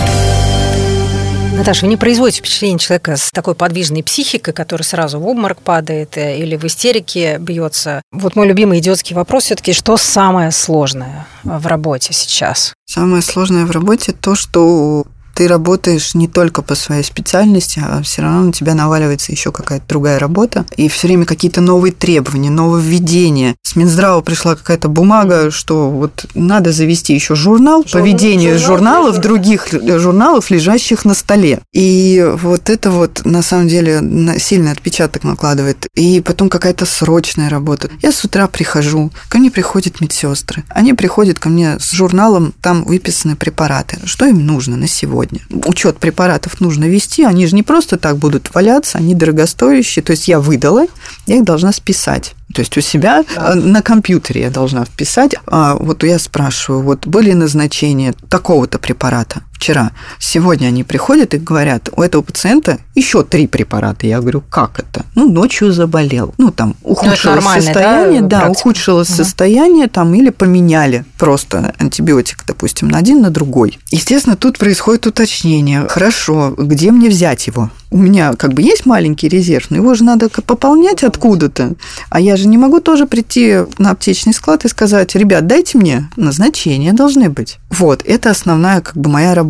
Наташа, 1.60 1.84
вы 1.84 1.88
не 1.88 1.98
производите 1.98 2.38
впечатление 2.38 2.78
человека 2.78 3.18
с 3.18 3.30
такой 3.30 3.54
подвижной 3.54 4.02
психикой, 4.02 4.54
который 4.54 4.80
сразу 4.80 5.20
в 5.20 5.26
обморок 5.26 5.60
падает 5.60 6.16
э, 6.16 6.38
или 6.38 6.56
в 6.56 6.64
истерике 6.64 7.36
бьется. 7.36 8.00
Вот 8.12 8.34
мой 8.34 8.48
любимый 8.48 8.78
идиотский 8.78 9.14
вопрос 9.14 9.44
все-таки, 9.44 9.74
что 9.74 9.98
самое 9.98 10.52
сложное 10.52 11.26
в 11.44 11.66
работе 11.66 12.14
сейчас? 12.14 12.72
Самое 12.86 13.20
сложное 13.20 13.66
в 13.66 13.72
работе 13.72 14.12
то, 14.12 14.36
что 14.36 15.04
ты 15.40 15.48
работаешь 15.48 16.14
не 16.14 16.28
только 16.28 16.60
по 16.60 16.74
своей 16.74 17.02
специальности, 17.02 17.82
а 17.82 18.02
все 18.02 18.20
равно 18.20 18.42
на 18.42 18.52
тебя 18.52 18.74
наваливается 18.74 19.32
еще 19.32 19.52
какая-то 19.52 19.86
другая 19.88 20.18
работа, 20.18 20.66
и 20.76 20.86
все 20.90 21.06
время 21.06 21.24
какие-то 21.24 21.62
новые 21.62 21.92
требования, 21.92 22.50
нововведения. 22.50 23.54
С 23.62 23.74
Минздрава 23.74 24.20
пришла 24.20 24.54
какая-то 24.54 24.90
бумага, 24.90 25.50
что 25.50 25.88
вот 25.88 26.26
надо 26.34 26.72
завести 26.72 27.14
еще 27.14 27.36
журнал, 27.36 27.84
журнал 27.86 28.04
по 28.04 28.06
ведению 28.06 28.58
журнал, 28.58 28.76
журналов, 28.76 29.14
журнал. 29.14 29.22
других 29.22 29.68
журналов, 29.98 30.50
лежащих 30.50 31.06
на 31.06 31.14
столе. 31.14 31.60
И 31.72 32.22
вот 32.42 32.68
это 32.68 32.90
вот 32.90 33.22
на 33.24 33.40
самом 33.40 33.68
деле 33.68 34.36
сильный 34.38 34.72
отпечаток 34.72 35.24
накладывает. 35.24 35.86
И 35.94 36.20
потом 36.20 36.50
какая-то 36.50 36.84
срочная 36.84 37.48
работа. 37.48 37.88
Я 38.02 38.12
с 38.12 38.22
утра 38.26 38.46
прихожу, 38.46 39.10
ко 39.30 39.38
мне 39.38 39.50
приходят 39.50 40.02
медсестры. 40.02 40.64
Они 40.68 40.92
приходят 40.92 41.38
ко 41.38 41.48
мне 41.48 41.78
с 41.80 41.92
журналом, 41.92 42.52
там 42.60 42.84
выписаны 42.84 43.36
препараты. 43.36 43.96
Что 44.04 44.26
им 44.26 44.44
нужно 44.44 44.76
на 44.76 44.86
сегодня? 44.86 45.29
Сегодня. 45.30 45.66
Учет 45.66 45.98
препаратов 45.98 46.60
нужно 46.60 46.84
вести, 46.84 47.24
они 47.24 47.46
же 47.46 47.54
не 47.54 47.62
просто 47.62 47.96
так 47.96 48.16
будут 48.16 48.52
валяться, 48.54 48.98
они 48.98 49.14
дорогостоящие. 49.14 50.02
То 50.02 50.12
есть 50.12 50.28
я 50.28 50.40
выдала, 50.40 50.86
я 51.26 51.36
их 51.36 51.44
должна 51.44 51.72
списать. 51.72 52.34
То 52.54 52.60
есть 52.60 52.76
у 52.76 52.80
себя 52.80 53.24
да. 53.34 53.52
Э, 53.52 53.54
на 53.54 53.82
компьютере 53.82 54.42
я 54.42 54.50
должна 54.50 54.84
вписать. 54.84 55.34
А 55.46 55.76
вот 55.76 56.02
я 56.02 56.18
спрашиваю, 56.18 56.82
вот 56.82 57.06
были 57.06 57.32
назначения 57.32 58.14
такого-то 58.28 58.78
препарата 58.78 59.42
вчера. 59.60 59.92
Сегодня 60.18 60.68
они 60.68 60.84
приходят 60.84 61.34
и 61.34 61.38
говорят, 61.38 61.90
у 61.94 62.02
этого 62.02 62.22
пациента 62.22 62.78
еще 62.94 63.22
три 63.22 63.46
препарата. 63.46 64.06
Я 64.06 64.20
говорю, 64.20 64.40
как 64.40 64.78
это? 64.80 65.04
Ну, 65.14 65.30
ночью 65.30 65.70
заболел. 65.72 66.34
Ну, 66.38 66.50
там, 66.50 66.74
ну, 66.82 66.90
ухудшилось 66.92 67.44
состояние. 67.44 68.22
Да, 68.22 68.40
да 68.40 68.48
ухудшилось 68.48 69.10
угу. 69.10 69.16
состояние 69.16 69.88
там 69.88 70.14
или 70.14 70.30
поменяли 70.30 71.04
просто 71.18 71.74
антибиотик, 71.78 72.44
допустим, 72.46 72.88
на 72.88 72.98
один, 72.98 73.20
на 73.20 73.30
другой. 73.30 73.78
Естественно, 73.90 74.34
тут 74.34 74.58
происходит 74.58 75.06
уточнение. 75.06 75.86
Хорошо, 75.88 76.54
где 76.56 76.90
мне 76.90 77.10
взять 77.10 77.46
его? 77.46 77.70
у 77.90 77.96
меня 77.96 78.34
как 78.34 78.52
бы 78.54 78.62
есть 78.62 78.86
маленький 78.86 79.28
резерв, 79.28 79.70
но 79.70 79.78
его 79.78 79.94
же 79.94 80.04
надо 80.04 80.28
пополнять 80.28 81.02
откуда-то. 81.02 81.72
А 82.08 82.20
я 82.20 82.36
же 82.36 82.46
не 82.46 82.56
могу 82.56 82.80
тоже 82.80 83.06
прийти 83.06 83.58
на 83.78 83.90
аптечный 83.90 84.32
склад 84.32 84.64
и 84.64 84.68
сказать, 84.68 85.14
ребят, 85.16 85.46
дайте 85.46 85.76
мне, 85.76 86.08
назначения 86.16 86.92
должны 86.92 87.28
быть. 87.28 87.58
Вот, 87.70 88.02
это 88.04 88.30
основная 88.30 88.80
как 88.80 88.96
бы 88.96 89.10
моя 89.10 89.34
работа 89.34 89.49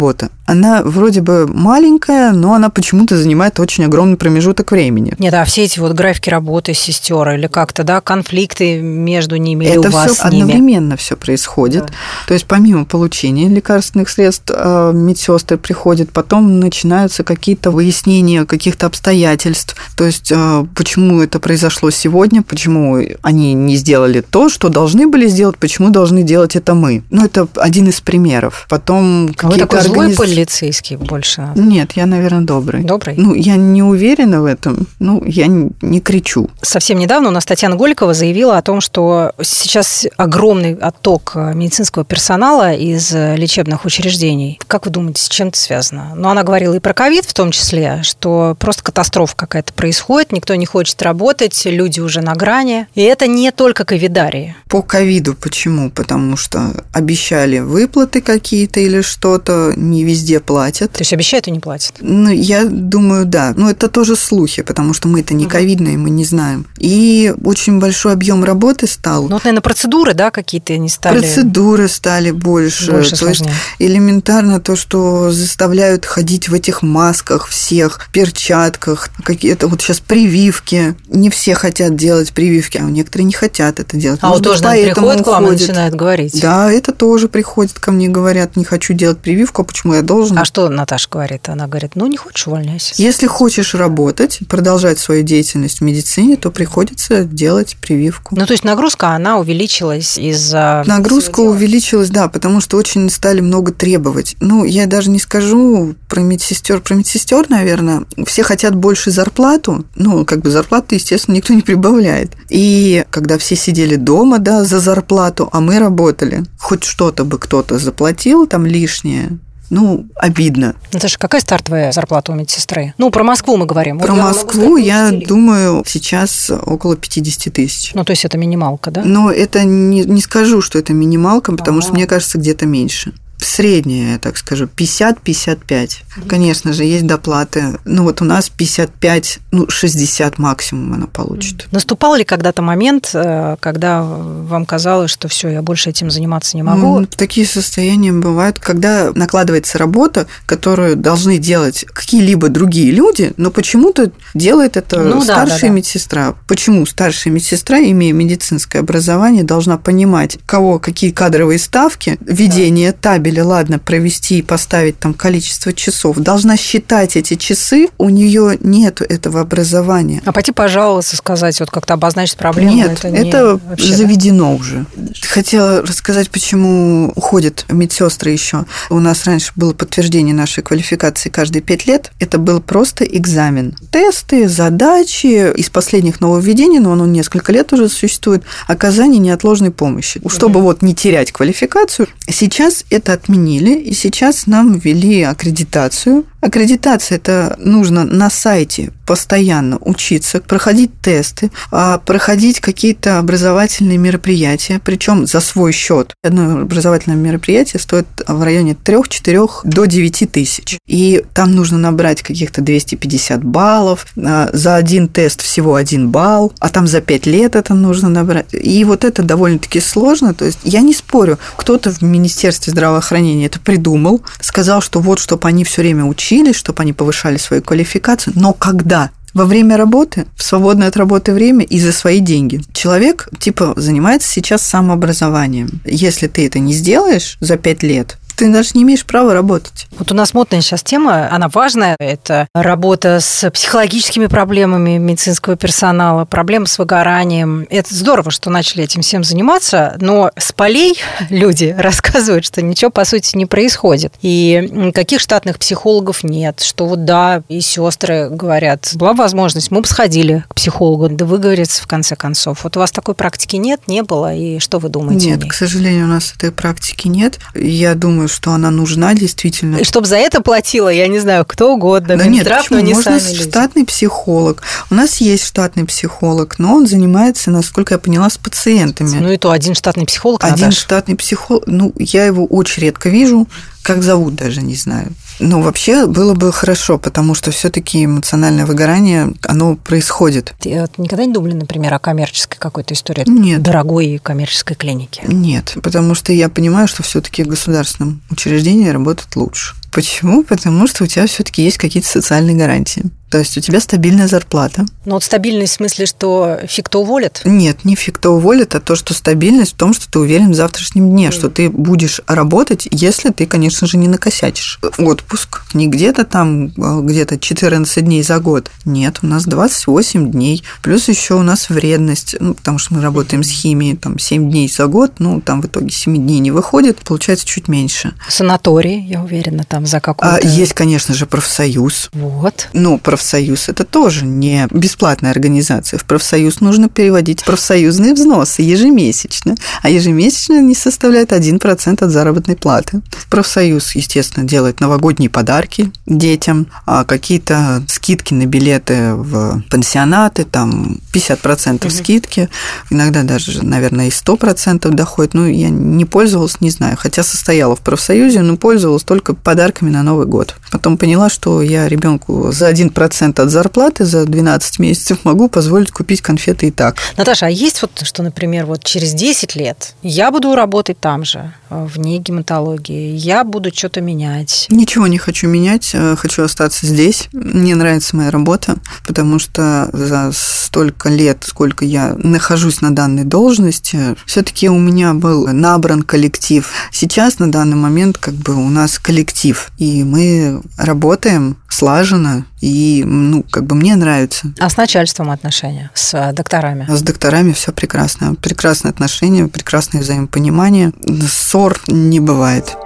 она 0.51 0.83
вроде 0.83 1.21
бы 1.21 1.47
маленькая, 1.47 2.33
но 2.33 2.55
она 2.55 2.71
почему-то 2.71 3.17
занимает 3.17 3.61
очень 3.61 3.85
огромный 3.85 4.17
промежуток 4.17 4.73
времени. 4.73 5.15
Нет, 5.19 5.33
а 5.33 5.45
все 5.45 5.65
эти 5.65 5.79
вот 5.79 5.93
графики 5.93 6.29
работы 6.29 6.75
сестер 6.75 7.29
или 7.31 7.47
как-то, 7.47 7.85
да, 7.85 8.01
конфликты 8.01 8.81
между 8.81 9.37
ними 9.37 9.67
или 9.67 9.79
Это 9.79 9.89
у 9.89 9.93
вас 9.93 10.11
все 10.13 10.23
одновременно 10.23 10.97
все 10.97 11.17
происходит. 11.17 11.87
Да. 11.87 11.93
То 12.27 12.35
есть 12.35 12.47
помимо 12.47 12.85
получения 12.85 13.49
лекарственных 13.49 14.09
средств 14.09 14.51
а, 14.53 14.91
медсестры 14.91 15.57
приходят, 15.57 16.11
потом 16.11 16.59
начинаются 16.59 17.23
какие-то 17.23 17.71
выяснения 17.71 18.45
каких-то 18.45 18.87
обстоятельств. 18.87 19.77
То 19.97 20.05
есть 20.05 20.33
а, 20.35 20.67
почему 20.75 21.21
это 21.21 21.39
произошло 21.39 21.91
сегодня, 21.91 22.43
почему 22.43 22.99
они 23.23 23.55
не 23.55 23.77
сделали 23.77 24.21
то, 24.21 24.49
что 24.49 24.69
должны 24.69 25.07
были 25.07 25.29
сделать, 25.29 25.59
почему 25.59 25.91
должны 25.91 26.25
делать 26.25 26.57
это 26.57 26.75
мы. 26.75 27.05
Ну, 27.11 27.25
это 27.25 27.47
один 27.55 27.89
из 27.89 28.01
примеров. 28.01 28.67
Потом 28.69 29.27
а 29.27 29.33
какие-то 29.35 29.79
организации 29.79 29.90
полицейский 30.17 30.97
больше? 30.97 31.49
Нет, 31.55 31.93
я, 31.93 32.07
наверное, 32.07 32.43
добрый. 32.43 32.83
Добрый? 32.83 33.15
Ну, 33.17 33.35
я 33.35 33.57
не 33.57 33.83
уверена 33.83 34.43
в 34.43 34.45
этом. 34.45 34.87
Ну, 34.99 35.23
я 35.25 35.47
не 35.47 36.01
кричу. 36.01 36.51
Совсем 36.63 36.99
недавно 36.99 37.29
у 37.29 37.33
нас 37.33 37.45
Татьяна 37.45 37.77
Голикова 37.77 38.15
заявила 38.15 38.59
о 38.59 38.63
том, 38.63 38.81
что 38.81 39.33
сейчас 39.43 40.07
огромный 40.17 40.75
отток 40.75 41.33
медицинского 41.35 42.05
персонала 42.05 42.73
из 42.73 43.13
лечебных 43.13 43.85
учреждений. 43.85 44.59
Как 44.67 44.87
вы 44.87 44.93
думаете, 44.93 45.23
с 45.23 45.29
чем 45.29 45.49
это 45.49 45.59
связано? 45.59 46.13
Ну, 46.15 46.29
она 46.29 46.43
говорила 46.43 46.75
и 46.75 46.79
про 46.79 46.95
ковид 46.95 47.25
в 47.25 47.35
том 47.35 47.51
числе, 47.51 48.01
что 48.03 48.57
просто 48.59 48.83
катастрофа 48.83 49.37
какая-то 49.37 49.73
происходит, 49.73 50.33
никто 50.33 50.55
не 50.55 50.67
хочет 50.67 51.01
работать, 51.03 51.61
люди 51.65 52.01
уже 52.01 52.21
на 52.21 52.35
грани. 52.35 52.87
И 52.95 53.03
это 53.03 53.27
не 53.27 53.51
только 53.51 53.85
ковидарии. 53.85 54.57
По 54.69 54.83
ковиду 54.83 55.35
почему? 55.35 55.91
Потому 55.91 56.37
что 56.37 56.85
обещали 56.93 57.59
выплаты 57.59 58.21
какие-то 58.21 58.81
или 58.81 59.01
что-то, 59.01 59.73
не 59.81 60.05
везде 60.05 60.41
платят. 60.41 60.93
То 60.93 61.01
есть 61.01 61.13
обещают 61.13 61.49
и 61.49 61.51
не 61.51 61.61
платят? 61.61 61.95
Ну, 62.01 62.31
я 62.31 62.65
думаю, 62.65 63.25
да. 63.25 63.53
Но 63.57 63.71
это 63.71 63.89
тоже 63.89 64.17
слухи, 64.17 64.63
потому 64.63 64.93
что 64.93 65.09
мы 65.09 65.21
это 65.21 65.35
не 65.35 65.47
ковидные, 65.47 65.97
мы 65.97 66.11
не 66.11 66.25
знаем. 66.25 66.67
И 66.79 67.35
очень 67.45 67.79
большой 67.81 68.13
объем 68.13 68.45
работы 68.45 68.87
стал. 68.87 69.25
Ну, 69.25 69.35
вот, 69.35 69.45
наверное, 69.45 69.63
процедуры, 69.63 70.15
да, 70.15 70.31
какие-то 70.31 70.77
не 70.77 70.89
стали? 70.89 71.19
Процедуры 71.19 71.89
стали 71.89 72.31
больше. 72.31 72.93
больше 72.93 73.17
то 73.17 73.29
есть 73.29 73.45
элементарно 73.79 74.61
то, 74.61 74.77
что 74.77 75.31
заставляют 75.31 76.05
ходить 76.05 76.49
в 76.49 76.55
этих 76.55 76.83
масках 76.83 77.49
всех, 77.49 78.09
перчатках, 78.13 79.11
какие-то 79.25 79.69
вот 79.69 79.81
сейчас 79.81 80.01
прививки. 80.01 80.95
Не 81.09 81.31
все 81.31 81.55
хотят 81.55 81.97
делать 81.97 82.33
прививки, 82.33 82.79
а 82.79 82.83
некоторые 82.83 83.27
не 83.27 83.33
хотят 83.33 83.81
это 83.81 83.97
делать. 83.97 84.21
А 84.23 84.29
Может, 84.29 84.47
вот 84.47 84.61
тоже 84.61 84.83
приходит 84.85 85.25
к 85.25 85.27
вам 85.27 85.47
и 85.49 85.51
начинает 85.51 85.95
говорить? 85.95 86.41
Да, 86.41 86.71
это 86.71 86.93
тоже 86.93 87.29
приходит 87.29 87.79
ко 87.79 87.93
мне, 87.93 88.09
говорят, 88.09 88.57
не 88.57 88.65
хочу 88.65 88.95
делать 88.95 89.19
прививку, 89.19 89.63
а 89.63 89.65
почему 89.71 89.95
я 89.95 90.03
должен. 90.03 90.37
А 90.39 90.45
что 90.45 90.69
Наташа 90.69 91.09
говорит? 91.09 91.49
Она 91.49 91.69
говорит, 91.69 91.93
ну, 91.95 92.07
не 92.07 92.17
хочешь, 92.17 92.49
увольняйся. 92.49 92.95
Если 92.97 93.29
хочешь 93.29 93.75
работать, 93.75 94.41
продолжать 94.49 94.99
свою 94.99 95.23
деятельность 95.23 95.79
в 95.79 95.83
медицине, 95.83 96.37
то 96.37 96.51
приходится 96.51 97.25
делать 97.25 97.77
прививку. 97.81 98.35
Ну, 98.37 98.47
то 98.47 98.53
есть 98.53 98.65
нагрузка, 98.65 99.11
она 99.11 99.39
увеличилась 99.39 100.19
из-за... 100.19 100.83
Нагрузка 100.87 101.41
увеличилась, 101.41 102.11
да, 102.11 102.29
потому 102.29 102.61
что 102.61 102.77
очень 102.77 103.09
стали 103.11 103.41
много 103.41 103.73
требовать. 103.73 104.37
Ну, 104.41 104.65
я 104.65 104.87
даже 104.87 105.09
не 105.09 105.21
скажу 105.21 105.95
про 106.09 106.21
медсестер. 106.21 106.81
Про 106.81 106.97
медсестер, 106.97 107.49
наверное, 107.49 108.05
все 108.27 108.43
хотят 108.43 108.75
больше 108.75 109.13
зарплату. 109.13 109.85
Ну, 109.95 110.25
как 110.25 110.41
бы 110.41 110.51
зарплаты, 110.51 110.97
естественно, 110.97 111.37
никто 111.37 111.55
не 111.55 111.63
прибавляет. 111.63 112.33
И 112.49 113.05
когда 113.11 113.39
все 113.39 113.55
сидели 113.55 113.95
дома, 113.95 114.39
да, 114.39 114.65
за 114.65 114.81
зарплату, 114.81 115.49
а 115.53 115.61
мы 115.61 115.79
работали, 115.79 116.45
хоть 116.59 116.83
что-то 116.83 117.25
бы 117.25 117.39
кто-то 117.39 117.79
заплатил 117.79 118.47
там 118.47 118.67
лишнее, 118.67 119.39
ну, 119.71 120.07
обидно. 120.17 120.75
Наташа, 120.93 121.19
какая 121.19 121.41
стартовая 121.41 121.93
зарплата 121.93 122.33
у 122.33 122.35
медсестры? 122.35 122.93
Ну, 122.99 123.11
про 123.11 123.23
Москву 123.23 123.57
мы 123.57 123.67
говорим. 123.67 123.99
Про 124.01 124.13
вот 124.13 124.23
Москву 124.23 124.77
я 124.77 125.11
думаю 125.13 125.85
сейчас 125.87 126.51
около 126.51 126.97
50 126.97 127.55
тысяч. 127.55 127.95
Ну, 127.95 128.05
то 128.05 128.11
есть 128.11 128.25
это 128.25 128.37
минималка, 128.37 128.91
да? 128.91 129.03
Но 129.05 129.31
это 129.31 129.65
не, 129.65 130.03
не 130.05 130.21
скажу, 130.21 130.61
что 130.61 130.79
это 130.79 130.93
минималка, 130.93 131.53
потому 131.53 131.79
А-а-а. 131.79 131.83
что 131.83 131.95
мне 131.95 132.07
кажется, 132.07 132.39
где-то 132.39 132.67
меньше 132.67 133.13
средняя, 133.45 134.19
так 134.19 134.37
скажу, 134.37 134.67
50-55. 134.67 136.03
Конечно 136.29 136.73
же, 136.73 136.85
есть 136.85 137.07
доплаты. 137.07 137.79
Ну 137.85 138.05
вот 138.05 138.23
у 138.23 138.25
нас 138.25 138.49
55, 138.49 139.39
ну 139.51 139.69
60 139.69 140.39
максимум 140.39 140.95
она 140.95 141.07
получит. 141.07 141.69
Наступал 141.73 142.15
ли 142.15 142.25
когда-то 142.25 142.63
момент, 142.63 143.11
э, 143.15 143.57
когда 143.61 144.03
вам 144.03 144.67
казалось, 144.67 145.11
что 145.11 145.29
все, 145.29 145.49
я 145.49 145.63
больше 145.63 145.91
этим 145.91 146.11
заниматься 146.11 146.57
не 146.57 146.63
могу? 146.63 147.01
Ну, 147.01 147.07
такие 147.07 147.47
состояния 147.47 148.13
бывают, 148.13 148.59
когда 148.59 149.13
накладывается 149.15 149.79
работа, 149.79 150.27
которую 150.47 150.97
должны 150.97 151.39
делать 151.39 151.85
какие-либо 151.93 152.49
другие 152.49 152.93
люди, 152.93 153.33
но 153.37 153.51
почему-то 153.51 154.13
делает 154.35 154.77
это 154.77 155.01
ну, 155.01 155.23
старшая 155.23 155.47
да, 155.47 155.61
да, 155.61 155.69
да. 155.69 155.75
медсестра. 155.75 156.35
Почему 156.47 156.87
старшая 156.87 157.33
медсестра, 157.33 157.79
имея 157.81 158.13
медицинское 158.13 158.81
образование, 158.81 159.45
должна 159.45 159.79
понимать, 159.79 160.39
кого 160.47 160.79
какие 160.79 161.11
кадровые 161.11 161.59
ставки, 161.59 162.19
ведение 162.21 162.93
да. 162.93 162.99
табеля 163.01 163.30
или 163.31 163.41
ладно, 163.41 163.79
провести 163.79 164.39
и 164.39 164.43
поставить 164.43 164.99
там 164.99 165.15
количество 165.15 165.73
часов, 165.73 166.19
должна 166.19 166.57
считать 166.57 167.17
эти 167.17 167.35
часы, 167.35 167.89
у 167.99 168.11
нее 168.11 168.59
нет 168.61 169.01
этого 169.01 169.41
образования. 169.41 170.23
А 170.25 170.33
пойти 170.33 170.53
пожаловаться, 170.53 171.17
сказать, 171.17 171.59
вот 171.61 171.71
как-то 171.71 171.95
обозначить 171.95 172.37
проблему? 172.37 172.73
Нет, 172.73 173.05
это, 173.05 173.09
это 173.09 173.61
вообще, 173.65 173.95
заведено 173.95 174.51
да? 174.51 174.61
уже. 174.61 174.87
Хотела 175.23 175.83
рассказать, 175.83 176.31
почему 176.31 177.13
уходят 177.15 177.65
медсестры 177.69 178.31
еще. 178.31 178.67
У 178.91 178.99
нас 178.99 179.25
раньше 179.25 179.53
было 179.57 179.73
подтверждение 179.73 180.35
нашей 180.35 180.63
квалификации 180.63 181.31
каждые 181.31 181.63
пять 181.63 181.87
лет. 181.87 182.11
Это 182.19 182.39
был 182.39 182.61
просто 182.61 183.05
экзамен. 183.05 183.77
Тесты, 183.91 184.49
задачи 184.49 185.53
из 185.53 185.71
последних 185.71 186.21
нововведений, 186.21 186.81
но 186.81 186.93
оно 186.93 187.07
несколько 187.07 187.53
лет 187.53 187.73
уже 187.73 187.89
существует, 187.89 188.43
оказание 188.67 189.21
неотложной 189.21 189.71
помощи. 189.71 190.21
Чтобы 190.29 190.61
вот 190.61 190.83
не 190.83 190.95
терять 190.95 191.33
квалификацию, 191.33 192.09
сейчас 192.29 192.85
это 192.91 193.20
отменили, 193.21 193.75
и 193.79 193.93
сейчас 193.93 194.47
нам 194.47 194.79
ввели 194.79 195.23
аккредитацию 195.23 196.25
Аккредитация– 196.41 197.17
это 197.19 197.57
нужно 197.59 198.05
на 198.05 198.31
сайте 198.31 198.93
постоянно 199.11 199.77
учиться, 199.81 200.41
проходить 200.41 200.93
тесты, 201.03 201.51
а, 201.73 201.99
проходить 201.99 202.61
какие-то 202.61 203.19
образовательные 203.19 203.99
мероприятия, 203.99 204.81
причем 204.85 205.27
за 205.27 205.41
свой 205.41 205.73
счет. 205.73 206.15
Одно 206.23 206.61
образовательное 206.61 207.19
мероприятие 207.19 207.81
стоит 207.81 208.07
в 208.27 208.43
районе 208.43 208.75
3-4 208.75 209.63
до 209.65 209.85
9 209.85 210.27
тысяч. 210.27 210.79
И 210.87 211.25
там 211.35 211.57
нужно 211.57 211.77
набрать 211.77 212.23
каких-то 212.23 212.63
250 212.63 213.43
баллов, 213.43 214.07
а, 214.17 214.49
за 214.53 214.77
один 214.77 215.09
тест 215.09 215.43
всего 215.43 215.75
один 215.75 216.11
балл, 216.11 216.53
а 216.61 216.69
там 216.69 216.87
за 216.87 217.01
5 217.01 217.27
лет 217.27 217.57
это 217.57 217.75
нужно 217.75 218.09
набрать. 218.09 218.47
И 218.53 218.85
вот 218.85 219.03
это 219.03 219.25
довольно-таки 219.25 219.81
сложно. 219.81 220.35
То 220.35 220.45
есть 220.45 220.61
я 220.63 220.83
не 220.83 220.95
спорю, 220.95 221.39
кто-то 221.57 221.91
в 221.91 222.01
Министерстве 222.03 222.71
здравоохранения 222.71 223.47
это 223.47 223.59
придумал, 223.59 224.23
сказал, 224.41 224.81
что 224.81 225.01
вот, 225.01 225.19
чтобы 225.19 225.49
они 225.49 225.65
все 225.65 225.83
время 225.83 226.05
учились, 226.05 226.30
чтобы 226.53 226.83
они 226.83 226.93
повышали 226.93 227.37
свою 227.37 227.63
квалификацию, 227.63 228.35
но 228.37 228.53
когда 228.53 229.11
во 229.35 229.45
время 229.45 229.77
работы, 229.77 230.27
в 230.37 230.43
свободное 230.43 230.89
от 230.89 230.97
работы 230.97 231.33
время 231.33 231.65
и 231.65 231.79
за 231.79 231.93
свои 231.93 232.21
деньги. 232.21 232.63
Человек, 232.73 233.29
типа, 233.39 233.75
занимается 233.77 234.29
сейчас 234.29 234.63
самообразованием. 234.63 235.81
Если 235.85 236.27
ты 236.27 236.47
это 236.47 236.59
не 236.59 236.73
сделаешь 236.73 237.37
за 237.41 237.57
пять 237.57 237.83
лет, 237.83 238.19
ты 238.41 238.51
даже 238.51 238.71
не 238.73 238.85
имеешь 238.85 239.05
права 239.05 239.35
работать. 239.35 239.87
Вот 239.99 240.11
у 240.13 240.15
нас 240.15 240.33
модная 240.33 240.63
сейчас 240.63 240.83
тема, 240.83 241.31
она 241.31 241.51
важная. 241.51 241.95
Это 241.99 242.49
работа 242.55 243.21
с 243.21 243.51
психологическими 243.51 244.29
проблемами 244.29 244.97
медицинского 244.97 245.57
персонала, 245.57 246.25
проблемы 246.25 246.67
с 246.67 246.79
выгоранием. 246.79 247.67
Это 247.69 247.95
здорово, 247.95 248.31
что 248.31 248.49
начали 248.49 248.83
этим 248.83 249.03
всем 249.03 249.25
заниматься, 249.25 249.95
но 250.01 250.31
с 250.39 250.53
полей 250.53 250.99
люди 251.29 251.77
рассказывают, 251.79 252.47
что 252.47 252.63
ничего, 252.63 252.91
по 252.91 253.05
сути, 253.05 253.37
не 253.37 253.45
происходит. 253.45 254.15
И 254.23 254.91
каких 254.95 255.21
штатных 255.21 255.59
психологов 255.59 256.25
нет, 256.25 256.61
что 256.61 256.87
вот 256.87 257.05
да, 257.05 257.43
и 257.51 257.61
сестры 257.61 258.31
говорят, 258.31 258.93
была 258.95 259.13
возможность, 259.13 259.71
мы 259.71 259.83
бы 259.83 259.87
сходили 259.87 260.47
к 260.49 260.55
психологу, 260.55 261.11
да 261.11 261.27
выговориться 261.27 261.83
в 261.83 261.87
конце 261.87 262.17
концов. 262.17 262.65
Вот 262.65 262.75
у 262.79 262.81
вас 262.81 262.91
такой 262.91 263.15
практики 263.15 263.57
нет, 263.57 263.83
не 263.87 264.03
было, 264.03 264.35
и 264.35 264.61
что 264.61 264.79
вы 264.79 264.89
думаете? 264.89 265.27
Нет, 265.27 265.45
к 265.45 265.53
сожалению, 265.53 266.07
у 266.07 266.09
нас 266.09 266.33
этой 266.35 266.51
практики 266.51 267.07
нет. 267.07 267.39
Я 267.55 267.95
думаю, 267.95 268.30
что 268.31 268.53
она 268.53 268.71
нужна 268.71 269.15
действительно. 269.15 269.77
И 269.79 269.85
чтобы 269.85 270.07
за 270.07 270.17
это 270.17 270.41
платила, 270.41 270.89
я 270.89 271.07
не 271.09 271.19
знаю, 271.19 271.45
кто 271.47 271.73
угодно, 271.75 272.17
да 272.17 272.25
Минздрав, 272.25 272.59
нет, 272.63 272.69
почему? 272.69 272.79
но 272.81 272.85
не 272.87 272.95
Можно 272.95 273.21
сами 273.21 273.35
штатный 273.35 273.81
люди. 273.83 273.89
психолог. 273.93 274.63
У 274.91 274.95
нас 274.95 275.17
есть 275.19 275.45
штатный 275.45 275.85
психолог, 275.85 276.59
но 276.59 276.75
он 276.75 276.87
занимается, 276.87 277.51
насколько 277.51 277.95
я 277.95 277.99
поняла, 277.99 278.31
с 278.31 278.39
пациентами. 278.39 279.19
Ну 279.19 279.31
и 279.33 279.37
то 279.37 279.51
один 279.51 279.75
штатный 279.75 280.07
психолог, 280.07 280.45
Один 280.45 280.57
Наташа. 280.67 280.81
штатный 280.81 281.17
психолог, 281.17 281.65
ну, 281.67 281.93
я 281.99 282.25
его 282.25 282.47
очень 282.47 282.83
редко 282.85 283.09
вижу, 283.09 283.49
как 283.83 284.03
зовут 284.03 284.35
даже 284.35 284.63
не 284.63 284.75
знаю. 284.75 285.13
Ну, 285.41 285.63
вообще 285.63 286.07
было 286.07 286.35
бы 286.35 286.53
хорошо, 286.53 286.99
потому 286.99 287.35
что 287.35 287.51
все-таки 287.51 288.05
эмоциональное 288.05 288.67
выгорание, 288.67 289.33
оно 289.43 289.77
происходит. 289.77 290.55
Ты 290.61 290.87
никогда 290.99 291.25
не 291.25 291.33
думали, 291.33 291.55
например, 291.55 291.95
о 291.95 291.99
коммерческой 291.99 292.59
какой-то 292.59 292.95
истории? 292.95 293.25
Нет. 293.27 293.63
Дорогой 293.63 294.21
коммерческой 294.23 294.75
клинике? 294.75 295.23
Нет, 295.27 295.77
потому 295.83 296.15
что 296.15 296.33
я 296.33 296.49
понимаю, 296.49 296.89
что 296.89 297.03
все-таки 297.03 297.43
в 297.43 297.49
государственном 297.49 298.23
учреждении 298.31 298.89
работает 298.89 299.35
лучше. 299.37 299.75
Почему? 299.93 300.45
Потому 300.45 300.87
что 300.87 301.05
у 301.05 301.07
тебя 301.07 301.27
все-таки 301.27 301.63
есть 301.63 301.79
какие-то 301.79 302.09
социальные 302.09 302.57
гарантии. 302.57 303.05
То 303.31 303.39
есть 303.39 303.57
у 303.57 303.61
тебя 303.61 303.79
стабильная 303.79 304.27
зарплата. 304.27 304.85
Ну 305.05 305.15
вот 305.15 305.23
стабильность 305.23 305.75
в 305.75 305.77
смысле, 305.77 306.07
что 306.07 306.59
фиг-то 306.67 307.01
уволят? 307.01 307.43
Нет, 307.45 307.85
не 307.85 307.95
фиг-то 307.95 308.31
уволят, 308.31 308.75
а 308.75 308.81
то, 308.81 308.97
что 308.97 309.15
стабильность 309.15 309.75
в 309.75 309.77
том, 309.77 309.95
что 309.95 310.11
ты 310.11 310.19
уверен 310.19 310.51
в 310.51 310.55
завтрашнем 310.55 311.09
дне, 311.09 311.29
mm. 311.29 311.33
что 311.33 311.49
ты 311.49 311.71
будешь 311.71 312.21
работать, 312.27 312.89
если 312.91 313.31
ты, 313.31 313.47
конечно 313.47 313.87
же, 313.87 313.99
не 313.99 314.09
накосячишь. 314.09 314.81
Отпуск 314.99 315.63
не 315.75 315.87
где-то 315.87 316.25
там, 316.25 316.73
а, 316.77 317.01
где-то 317.03 317.39
14 317.39 318.05
дней 318.05 318.25
за 318.25 318.41
год. 318.41 318.69
Нет, 318.85 319.21
у 319.23 319.29
нас 319.29 319.45
28 319.45 320.33
дней. 320.33 320.65
Плюс 320.83 321.09
еще 321.09 321.35
у 321.35 321.43
нас 321.43 321.71
вредность, 321.71 322.35
ну, 322.41 322.55
потому 322.55 322.79
что 322.79 322.95
мы 322.95 323.03
работаем 323.03 323.45
с 323.45 323.51
химией, 323.51 323.97
там 323.97 324.19
7 324.19 324.51
дней 324.51 324.69
за 324.69 324.87
год, 324.89 325.13
ну, 325.21 325.41
там 325.41 325.63
в 325.63 325.67
итоге 325.67 325.91
7 325.91 326.17
дней 326.17 326.41
не 326.41 326.51
выходит, 326.51 326.99
получается 326.99 327.47
чуть 327.47 327.69
меньше. 327.69 328.13
Санатории, 328.29 329.01
я 329.01 329.23
уверена, 329.23 329.63
там 329.63 329.87
за 329.87 330.01
какую-то... 330.01 330.37
А, 330.37 330.41
есть, 330.45 330.73
конечно 330.73 331.15
же, 331.15 331.27
профсоюз. 331.27 332.11
Вот. 332.13 332.69
Ну, 332.73 332.99
профсоюз 332.99 333.20
профсоюз– 333.21 333.69
это 333.69 333.85
тоже 333.85 334.25
не 334.25 334.67
бесплатная 334.71 335.31
организация. 335.31 335.99
В 335.99 336.05
профсоюз 336.07 336.61
нужно 336.61 336.89
переводить 336.89 337.45
профсоюзные 337.45 338.15
взносы 338.15 338.63
ежемесячно, 338.63 339.57
а 339.83 339.91
ежемесячно 339.91 340.57
они 340.57 340.75
составляют 340.75 341.33
1% 341.33 342.03
от 342.03 342.11
заработной 342.11 342.57
платы. 342.57 343.03
Профсоюз, 343.29 343.95
естественно, 343.95 344.47
делает 344.47 344.81
новогодние 344.81 345.29
подарки 345.29 345.93
детям, 346.07 346.67
а 346.87 347.05
какие-то 347.05 347.83
скидки 347.89 348.33
на 348.33 348.47
билеты 348.47 349.13
в 349.13 349.63
пансионаты, 349.71 350.45
там 350.45 350.97
50% 351.13 351.85
угу. 351.85 351.91
скидки, 351.91 352.49
иногда 352.89 353.23
даже, 353.23 353.63
наверное, 353.63 354.07
и 354.07 354.11
100% 354.11 354.89
доходит. 354.89 355.35
Ну, 355.35 355.47
я 355.47 355.69
не 355.69 356.07
пользовалась, 356.07 356.63
не 356.63 356.71
знаю, 356.71 356.97
хотя 356.99 357.23
состояла 357.23 357.77
в 357.77 357.81
профсоюзе, 357.81 358.41
но 358.41 358.57
пользовалась 358.57 359.03
только 359.03 359.35
подарками 359.35 359.91
на 359.91 360.03
Новый 360.03 360.25
год. 360.27 360.55
Потом 360.71 360.97
поняла, 360.97 361.29
что 361.29 361.61
я 361.61 361.87
ребенку 361.87 362.51
за 362.51 362.71
1% 362.71 363.10
процент 363.11 363.41
от 363.41 363.51
зарплаты 363.51 364.05
за 364.05 364.25
12 364.25 364.79
месяцев 364.79 365.19
могу 365.25 365.49
позволить 365.49 365.91
купить 365.91 366.21
конфеты 366.21 366.69
и 366.69 366.71
так. 366.71 366.97
Наташа, 367.17 367.47
а 367.47 367.51
есть 367.51 367.83
вот, 367.83 367.91
что, 368.05 368.23
например, 368.23 368.67
вот 368.67 368.85
через 368.85 369.15
10 369.15 369.57
лет 369.57 369.95
я 370.05 370.31
буду 370.31 370.55
работать 370.55 371.01
там 371.01 371.25
же, 371.25 371.53
э, 371.71 371.87
вне 371.93 372.19
гематологии, 372.19 373.17
я 373.17 373.43
буду 373.43 373.73
что-то 373.75 374.01
менять? 374.01 374.69
Ничего 374.71 375.09
не 375.09 375.19
хочу 375.19 375.49
менять, 375.49 375.91
э, 375.93 376.15
хочу 376.17 376.45
остаться 376.45 376.87
здесь. 376.87 377.29
Мне 377.33 377.75
нравится 377.75 378.15
моя 378.15 378.31
работа, 378.31 378.77
потому 379.05 379.41
что 379.41 379.91
за 379.93 380.31
столько 380.33 381.09
лет, 381.09 381.43
сколько 381.45 381.85
я 381.85 382.15
нахожусь 382.17 382.81
на 382.81 382.95
данной 382.95 383.25
должности, 383.25 384.15
все-таки 384.25 384.69
у 384.69 384.79
меня 384.79 385.15
был 385.15 385.49
набран 385.49 386.05
коллектив. 386.05 386.71
Сейчас 386.93 387.41
на 387.41 387.51
данный 387.51 387.77
момент 387.77 388.19
как 388.19 388.35
бы 388.35 388.55
у 388.55 388.69
нас 388.69 389.01
коллектив, 389.01 389.73
и 389.79 390.05
мы 390.05 390.63
работаем 390.77 391.57
слаженно, 391.69 392.45
и, 392.61 393.00
ну, 393.05 393.45
как 393.51 393.65
бы 393.65 393.75
мне 393.75 393.97
нравится. 393.97 394.53
А 394.59 394.69
с 394.69 394.77
начальством 394.77 395.31
отношения, 395.31 395.91
с 395.95 396.15
э, 396.15 396.33
докторами? 396.33 396.87
С 396.89 397.03
докторами 397.03 397.53
все 397.53 397.73
прекрасно. 397.73 398.35
Прекрасные 398.35 398.91
отношения, 398.91 399.47
прекрасное 399.49 400.03
взаимопонимание. 400.03 400.93
Ссор 401.29 401.81
не 401.89 402.21
бывает. 402.21 402.77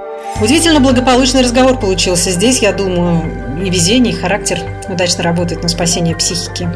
Удивительно 0.41 0.81
благополучный 0.81 1.43
разговор 1.43 1.79
получился. 1.79 2.31
Здесь, 2.31 2.59
я 2.59 2.73
думаю, 2.73 3.23
и 3.65 3.71
везение, 3.71 4.13
и 4.13 4.17
характер 4.17 4.61
удачно 4.89 5.23
работают 5.23 5.63
на 5.63 5.69
спасение 5.69 6.17
психики. 6.17 6.69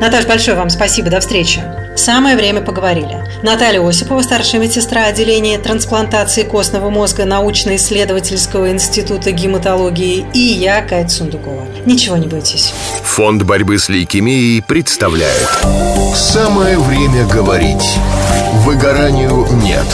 Наташа, 0.00 0.28
большое 0.28 0.56
вам 0.56 0.70
спасибо. 0.70 1.10
До 1.10 1.20
встречи. 1.20 1.62
Самое 1.96 2.36
время 2.36 2.60
поговорили. 2.60 3.24
Наталья 3.42 3.80
Осипова, 3.86 4.20
старшая 4.20 4.60
медсестра 4.60 5.06
отделения 5.06 5.58
трансплантации 5.58 6.42
костного 6.42 6.90
мозга 6.90 7.24
научно-исследовательского 7.24 8.70
института 8.70 9.32
гематологии 9.32 10.26
и 10.34 10.38
я, 10.38 10.82
Катя 10.82 11.08
Сундукова. 11.08 11.66
Ничего 11.86 12.16
не 12.18 12.26
бойтесь. 12.26 12.74
Фонд 13.02 13.44
борьбы 13.44 13.78
с 13.78 13.88
лейкемией 13.88 14.62
представляет 14.62 15.48
Самое 16.14 16.78
время 16.78 17.26
говорить. 17.26 17.96
Выгоранию 18.64 19.46
нет. 19.62 19.86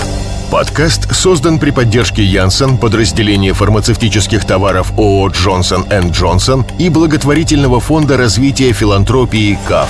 Подкаст 0.52 1.14
создан 1.14 1.58
при 1.58 1.70
поддержке 1.70 2.22
Янсен, 2.22 2.76
подразделения 2.76 3.54
фармацевтических 3.54 4.44
товаров 4.44 4.92
ООО 4.98 5.28
«Джонсон 5.28 5.86
энд 5.88 6.14
Джонсон» 6.14 6.66
и 6.78 6.90
благотворительного 6.90 7.80
фонда 7.80 8.18
развития 8.18 8.74
филантропии 8.74 9.58
КАФ. 9.66 9.88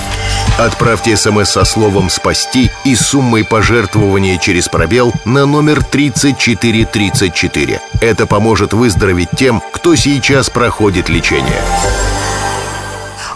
Отправьте 0.57 1.17
смс 1.17 1.49
со 1.49 1.65
словом 1.65 2.09
«Спасти» 2.09 2.71
и 2.85 2.95
суммой 2.95 3.43
пожертвования 3.43 4.37
через 4.37 4.69
пробел 4.69 5.11
на 5.25 5.45
номер 5.45 5.83
3434. 5.83 7.81
Это 7.99 8.25
поможет 8.25 8.71
выздороветь 8.71 9.31
тем, 9.35 9.61
кто 9.73 9.95
сейчас 9.95 10.49
проходит 10.49 11.09
лечение. 11.09 11.61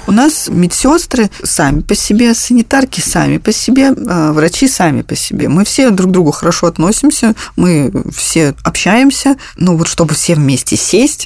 У 0.08 0.12
нас 0.14 0.48
медсестры 0.48 1.30
сами 1.44 1.82
по 1.82 1.94
себе, 1.94 2.34
санитарки 2.34 3.02
сами 3.02 3.38
по 3.38 3.52
себе, 3.52 3.94
а, 4.08 4.32
врачи 4.32 4.68
сами 4.68 5.02
по 5.02 5.16
себе. 5.16 5.50
Мы 5.50 5.66
все 5.66 5.90
друг 5.90 6.10
к 6.10 6.14
другу 6.14 6.32
хорошо 6.32 6.68
относимся, 6.68 7.36
мы 7.58 7.92
все 8.16 8.56
общаемся. 8.64 9.36
Ну 9.58 9.76
вот 9.76 9.90
чтобы 9.90 10.14
все 10.14 10.36
вместе 10.36 10.78
сесть, 10.78 11.26